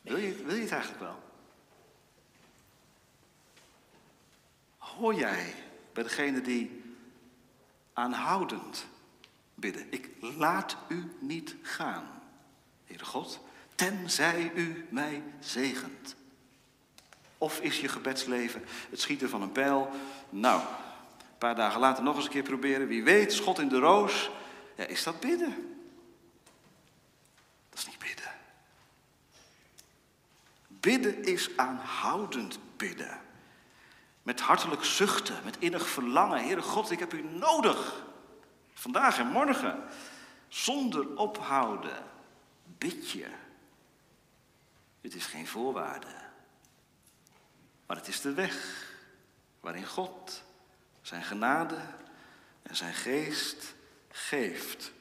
wil 0.00 0.16
je, 0.16 0.34
wil 0.44 0.54
je 0.54 0.62
het 0.62 0.70
eigenlijk 0.70 1.02
wel? 1.02 1.22
Hoor 4.78 5.14
jij 5.14 5.54
bij 5.92 6.02
degene 6.02 6.40
die 6.40 6.82
aanhoudend 7.92 8.86
bidden. 9.54 9.92
Ik 9.92 10.10
laat 10.20 10.76
u 10.88 11.12
niet 11.20 11.56
gaan, 11.62 12.22
Heere 12.86 13.04
God, 13.04 13.40
tenzij 13.74 14.52
u 14.54 14.86
mij 14.90 15.22
zegent. 15.40 16.14
Of 17.38 17.60
is 17.60 17.80
je 17.80 17.88
gebedsleven 17.88 18.64
het 18.90 19.00
schieten 19.00 19.28
van 19.28 19.42
een 19.42 19.52
pijl? 19.52 19.90
Nou, 20.30 20.60
een 20.60 21.38
paar 21.38 21.54
dagen 21.54 21.80
later 21.80 22.04
nog 22.04 22.16
eens 22.16 22.24
een 22.24 22.30
keer 22.30 22.42
proberen. 22.42 22.86
Wie 22.86 23.04
weet, 23.04 23.32
schot 23.32 23.58
in 23.58 23.68
de 23.68 23.78
roos. 23.78 24.30
Ja, 24.76 24.84
is 24.84 25.02
dat 25.02 25.20
bidden? 25.20 25.76
Dat 27.70 27.78
is 27.78 27.86
niet 27.86 27.98
bidden. 27.98 28.32
Bidden 30.68 31.24
is 31.24 31.56
aanhoudend 31.56 32.58
bidden. 32.76 33.20
Met 34.22 34.40
hartelijk 34.40 34.84
zuchten, 34.84 35.40
met 35.44 35.56
innig 35.58 35.86
verlangen. 35.86 36.44
Heere 36.44 36.62
God, 36.62 36.90
ik 36.90 36.98
heb 36.98 37.12
u 37.12 37.22
nodig. 37.22 38.04
Vandaag 38.74 39.18
en 39.18 39.26
morgen. 39.26 39.82
Zonder 40.48 41.16
ophouden. 41.16 42.13
Bid. 42.84 43.16
Het 45.00 45.14
is 45.14 45.26
geen 45.26 45.46
voorwaarde. 45.46 46.06
Maar 47.86 47.96
het 47.96 48.08
is 48.08 48.20
de 48.20 48.32
weg 48.32 48.86
waarin 49.60 49.86
God 49.86 50.42
zijn 51.02 51.22
genade 51.22 51.78
en 52.62 52.76
zijn 52.76 52.94
geest 52.94 53.74
geeft. 54.08 54.92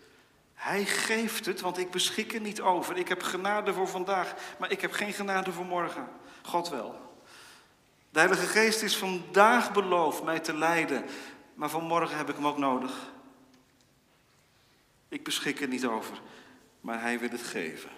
Hij 0.53 0.85
geeft 0.85 1.45
het, 1.45 1.61
want 1.61 1.77
ik 1.77 1.91
beschik 1.91 2.33
er 2.33 2.41
niet 2.41 2.61
over. 2.61 2.97
Ik 2.97 3.07
heb 3.07 3.21
genade 3.21 3.73
voor 3.73 3.87
vandaag, 3.87 4.33
maar 4.59 4.71
ik 4.71 4.81
heb 4.81 4.91
geen 4.91 5.13
genade 5.13 5.51
voor 5.51 5.65
morgen. 5.65 6.07
God 6.41 6.69
wel. 6.69 7.17
De 8.09 8.19
Heilige 8.19 8.45
Geest 8.45 8.81
is 8.81 8.97
vandaag 8.97 9.71
beloofd 9.71 10.23
mij 10.23 10.39
te 10.39 10.57
leiden, 10.57 11.05
maar 11.53 11.69
vanmorgen 11.69 12.17
heb 12.17 12.29
ik 12.29 12.35
hem 12.35 12.47
ook 12.47 12.57
nodig. 12.57 13.11
Ik 15.07 15.23
beschik 15.23 15.61
er 15.61 15.67
niet 15.67 15.85
over, 15.85 16.21
maar 16.83 17.01
hij 17.01 17.19
wil 17.19 17.29
het 17.29 17.41
geven. 17.41 17.89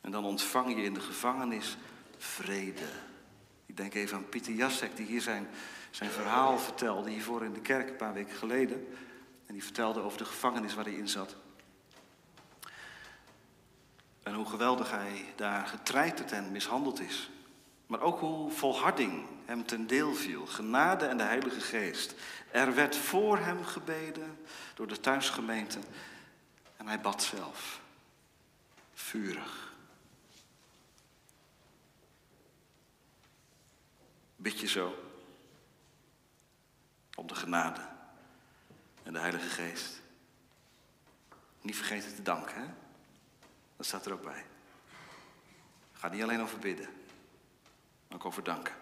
En 0.00 0.10
dan 0.10 0.24
ontvang 0.24 0.76
je 0.76 0.82
in 0.82 0.94
de 0.94 1.00
gevangenis 1.00 1.76
vrede. 2.18 2.88
Ik 3.66 3.76
denk 3.76 3.94
even 3.94 4.16
aan 4.16 4.28
Pieter 4.28 4.52
Jassek, 4.52 4.96
die 4.96 5.06
hier 5.06 5.20
zijn, 5.20 5.48
zijn 5.90 6.10
verhaal 6.10 6.58
vertelde, 6.58 7.10
hiervoor 7.10 7.44
in 7.44 7.52
de 7.52 7.60
kerk 7.60 7.88
een 7.88 7.96
paar 7.96 8.12
weken 8.12 8.36
geleden. 8.36 8.86
En 9.46 9.52
die 9.52 9.64
vertelde 9.64 10.00
over 10.00 10.18
de 10.18 10.24
gevangenis 10.24 10.74
waar 10.74 10.84
hij 10.84 10.94
in 10.94 11.08
zat. 11.08 11.36
En 14.22 14.34
hoe 14.34 14.46
geweldig 14.46 14.90
hij 14.90 15.32
daar 15.36 15.66
getreiterd 15.66 16.32
en 16.32 16.52
mishandeld 16.52 17.00
is. 17.00 17.30
Maar 17.94 18.02
ook 18.02 18.20
hoe 18.20 18.50
volharding 18.50 19.26
hem 19.44 19.66
ten 19.66 19.86
deel 19.86 20.14
viel. 20.14 20.46
Genade 20.46 21.06
en 21.06 21.16
de 21.16 21.22
Heilige 21.22 21.60
Geest. 21.60 22.14
Er 22.50 22.74
werd 22.74 22.96
voor 22.96 23.38
hem 23.38 23.64
gebeden 23.64 24.46
door 24.74 24.86
de 24.86 25.00
thuisgemeente. 25.00 25.78
En 26.76 26.86
hij 26.86 27.00
bad 27.00 27.22
zelf. 27.22 27.80
Vurig. 28.94 29.72
Bid 34.36 34.60
je 34.60 34.66
zo. 34.66 34.94
Om 37.14 37.26
de 37.26 37.34
genade 37.34 37.88
en 39.02 39.12
de 39.12 39.18
Heilige 39.18 39.48
Geest. 39.48 40.02
Niet 41.60 41.76
vergeten 41.76 42.14
te 42.14 42.22
danken, 42.22 42.54
hè? 42.54 42.66
Dat 43.76 43.86
staat 43.86 44.06
er 44.06 44.12
ook 44.12 44.24
bij. 44.24 44.44
Gaat 45.92 46.12
niet 46.12 46.22
alleen 46.22 46.40
over 46.40 46.58
bidden, 46.58 46.88
ook 48.14 48.24
over 48.24 48.42
danken. 48.42 48.74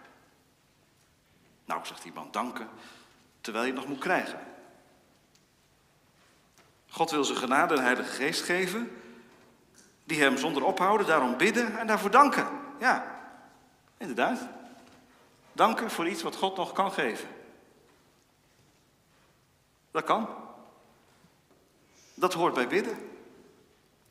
Nou, 1.65 1.85
zegt 1.85 2.03
die 2.03 2.13
man, 2.13 2.27
danken 2.31 2.69
terwijl 3.43 3.65
je 3.65 3.71
het 3.71 3.79
nog 3.79 3.89
moet 3.89 3.99
krijgen. 3.99 4.39
God 6.89 7.11
wil 7.11 7.23
zijn 7.23 7.37
genade 7.37 7.75
en 7.75 7.83
Heilige 7.83 8.11
Geest 8.11 8.43
geven, 8.43 9.01
die 10.03 10.21
hem 10.21 10.37
zonder 10.37 10.63
ophouden 10.63 11.07
daarom 11.07 11.37
bidden 11.37 11.79
en 11.79 11.87
daarvoor 11.87 12.11
danken. 12.11 12.47
Ja, 12.79 13.21
inderdaad. 13.97 14.39
Danken 15.53 15.91
voor 15.91 16.07
iets 16.07 16.21
wat 16.21 16.35
God 16.35 16.57
nog 16.57 16.71
kan 16.71 16.91
geven. 16.91 17.29
Dat 19.91 20.03
kan. 20.03 20.29
Dat 22.13 22.33
hoort 22.33 22.53
bij 22.53 22.67
bidden. 22.67 23.09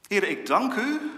Heer, 0.09 0.25
ik 0.25 0.47
dank 0.47 0.75
u 0.75 1.11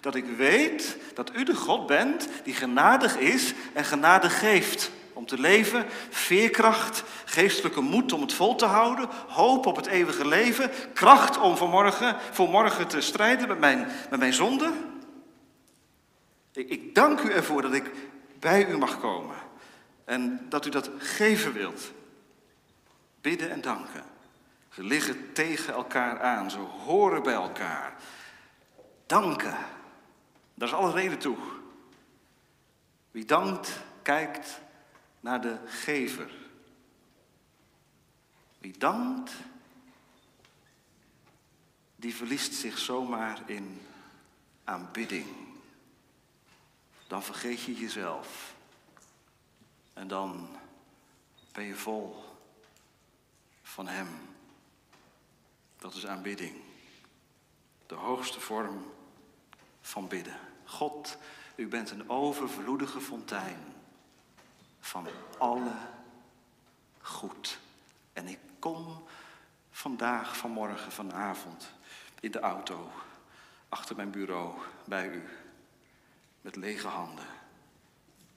dat 0.00 0.14
ik 0.14 0.24
weet 0.24 0.96
dat 1.14 1.30
u 1.36 1.44
de 1.44 1.54
God 1.54 1.86
bent 1.86 2.28
die 2.44 2.54
genadig 2.54 3.18
is 3.18 3.54
en 3.72 3.84
genade 3.84 4.30
geeft. 4.30 4.90
Om 5.12 5.26
te 5.26 5.40
leven, 5.40 5.86
veerkracht, 6.10 7.02
geestelijke 7.24 7.80
moed 7.80 8.12
om 8.12 8.20
het 8.20 8.32
vol 8.32 8.54
te 8.54 8.64
houden, 8.64 9.08
hoop 9.28 9.66
op 9.66 9.76
het 9.76 9.86
eeuwige 9.86 10.26
leven, 10.26 10.70
kracht 10.94 11.38
om 11.38 11.56
vanmorgen, 11.56 12.16
voor 12.30 12.48
morgen 12.48 12.88
te 12.88 13.00
strijden 13.00 13.48
met 13.48 13.58
mijn, 13.58 13.88
met 14.10 14.18
mijn 14.18 14.32
zonde. 14.32 14.72
Ik, 16.52 16.68
ik 16.68 16.94
dank 16.94 17.20
u 17.20 17.30
ervoor 17.30 17.62
dat 17.62 17.72
ik 17.72 17.90
bij 18.38 18.66
u 18.66 18.78
mag 18.78 19.00
komen 19.00 19.36
en 20.04 20.46
dat 20.48 20.66
u 20.66 20.70
dat 20.70 20.90
geven 20.98 21.52
wilt. 21.52 21.92
Bidden 23.20 23.50
en 23.50 23.60
danken. 23.60 24.04
Ze 24.74 24.82
liggen 24.82 25.32
tegen 25.32 25.74
elkaar 25.74 26.20
aan, 26.20 26.50
ze 26.50 26.58
horen 26.58 27.22
bij 27.22 27.34
elkaar. 27.34 27.94
Danken. 29.10 29.58
Daar 30.54 30.68
is 30.68 30.74
alle 30.74 30.92
reden 30.92 31.18
toe. 31.18 31.36
Wie 33.10 33.24
dankt, 33.24 33.80
kijkt 34.02 34.60
naar 35.20 35.40
de 35.40 35.58
gever. 35.66 36.30
Wie 38.58 38.78
dankt, 38.78 39.32
die 41.96 42.14
verliest 42.14 42.54
zich 42.54 42.78
zomaar 42.78 43.42
in 43.46 43.86
aanbidding. 44.64 45.26
Dan 47.06 47.22
vergeet 47.22 47.60
je 47.60 47.74
jezelf. 47.74 48.54
En 49.92 50.08
dan 50.08 50.48
ben 51.52 51.64
je 51.64 51.74
vol 51.74 52.24
van 53.62 53.88
Hem. 53.88 54.08
Dat 55.78 55.94
is 55.94 56.06
aanbidding. 56.06 56.56
De 57.86 57.94
hoogste 57.94 58.40
vorm 58.40 58.98
van 59.80 60.08
bidden. 60.08 60.36
God, 60.64 61.16
u 61.54 61.68
bent 61.68 61.90
een 61.90 62.10
overvloedige 62.10 63.00
fontein 63.00 63.58
van 64.80 65.06
alle 65.38 65.72
goed. 67.00 67.58
En 68.12 68.28
ik 68.28 68.38
kom 68.58 69.02
vandaag, 69.70 70.36
vanmorgen, 70.36 70.92
vanavond 70.92 71.72
in 72.20 72.30
de 72.30 72.40
auto, 72.40 72.90
achter 73.68 73.96
mijn 73.96 74.10
bureau, 74.10 74.54
bij 74.84 75.08
u, 75.08 75.22
met 76.40 76.56
lege 76.56 76.86
handen. 76.86 77.24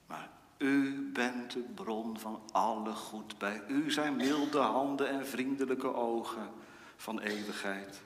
Maar 0.06 0.28
u 0.58 1.10
bent 1.12 1.52
de 1.52 1.60
bron 1.74 2.18
van 2.18 2.42
alle 2.52 2.92
goed. 2.92 3.38
Bij 3.38 3.62
u 3.68 3.90
zijn 3.90 4.16
milde 4.16 4.58
handen 4.58 5.08
en 5.08 5.26
vriendelijke 5.26 5.94
ogen 5.94 6.50
van 6.96 7.20
eeuwigheid. 7.20 8.00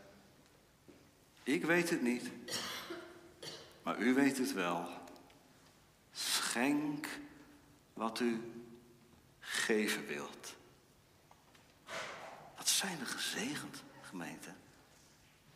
Ik 1.43 1.65
weet 1.65 1.91
het 1.91 2.03
niet. 2.03 2.31
Maar 3.89 3.99
u 3.99 4.15
weet 4.15 4.39
het 4.39 4.53
wel. 4.53 4.89
Schenk 6.13 7.09
wat 7.93 8.21
u 8.21 8.53
geven 9.41 10.07
wilt. 10.07 10.55
Wat 12.57 12.69
zijn 12.69 12.99
we 12.99 13.05
gezegend, 13.05 13.83
gemeente. 14.03 14.51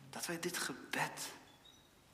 Dat 0.09 0.25
wij 0.25 0.39
dit 0.39 0.57
gebed 0.57 1.31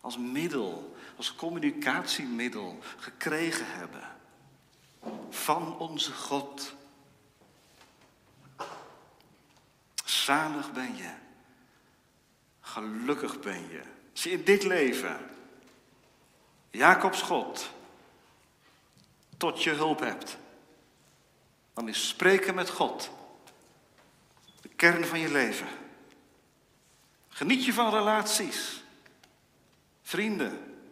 als 0.02 0.18
middel, 0.18 0.96
als 1.16 1.36
communicatiemiddel 1.36 2.80
gekregen 2.98 3.66
hebben 3.68 4.16
van 5.30 5.78
onze 5.78 6.14
God. 6.14 6.76
Zalig 10.06 10.72
ben 10.72 10.96
je. 10.96 11.14
Gelukkig 12.62 13.40
ben 13.40 13.70
je. 13.70 13.82
Als 14.12 14.24
je 14.24 14.32
in 14.32 14.44
dit 14.44 14.64
leven 14.64 15.38
Jacobs 16.72 17.22
God 17.22 17.70
tot 19.38 19.64
je 19.64 19.72
hulp 19.72 20.00
hebt, 20.00 20.38
dan 21.74 21.88
is 21.88 22.08
spreken 22.08 22.56
met 22.56 22.70
God 22.70 23.10
de 24.62 24.70
kern 24.70 25.06
van 25.06 25.20
je 25.20 25.32
leven. 25.32 25.68
Geniet 27.28 27.66
je 27.66 27.74
van 27.74 27.90
relaties, 27.90 28.84
vrienden, 30.02 30.84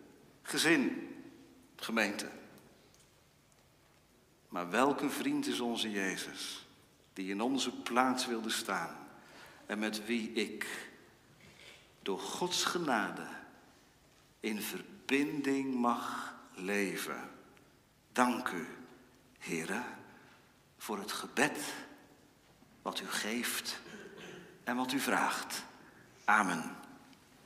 gezin, 0.41 1.15
gemeente. 1.75 2.29
Maar 4.49 4.69
welke 4.69 5.09
vriend 5.09 5.47
is 5.47 5.59
onze 5.59 5.91
Jezus, 5.91 6.65
die 7.13 7.29
in 7.29 7.41
onze 7.41 7.71
plaats 7.71 8.25
wilde 8.25 8.49
staan 8.49 9.07
en 9.65 9.79
met 9.79 10.05
wie 10.05 10.31
ik 10.31 10.89
door 12.01 12.19
Gods 12.19 12.63
genade 12.63 13.27
in 14.39 14.61
verbinding 14.61 14.96
verbinding 15.07 15.73
mag 15.73 16.35
leven. 16.53 17.29
Dank 18.11 18.49
u, 18.49 18.67
Heere, 19.39 19.81
voor 20.77 20.99
het 20.99 21.11
gebed 21.11 21.73
wat 22.81 22.99
u 22.99 23.07
geeft 23.07 23.79
en 24.63 24.75
wat 24.75 24.91
u 24.91 24.99
vraagt. 24.99 25.63
Amen. 26.25 26.76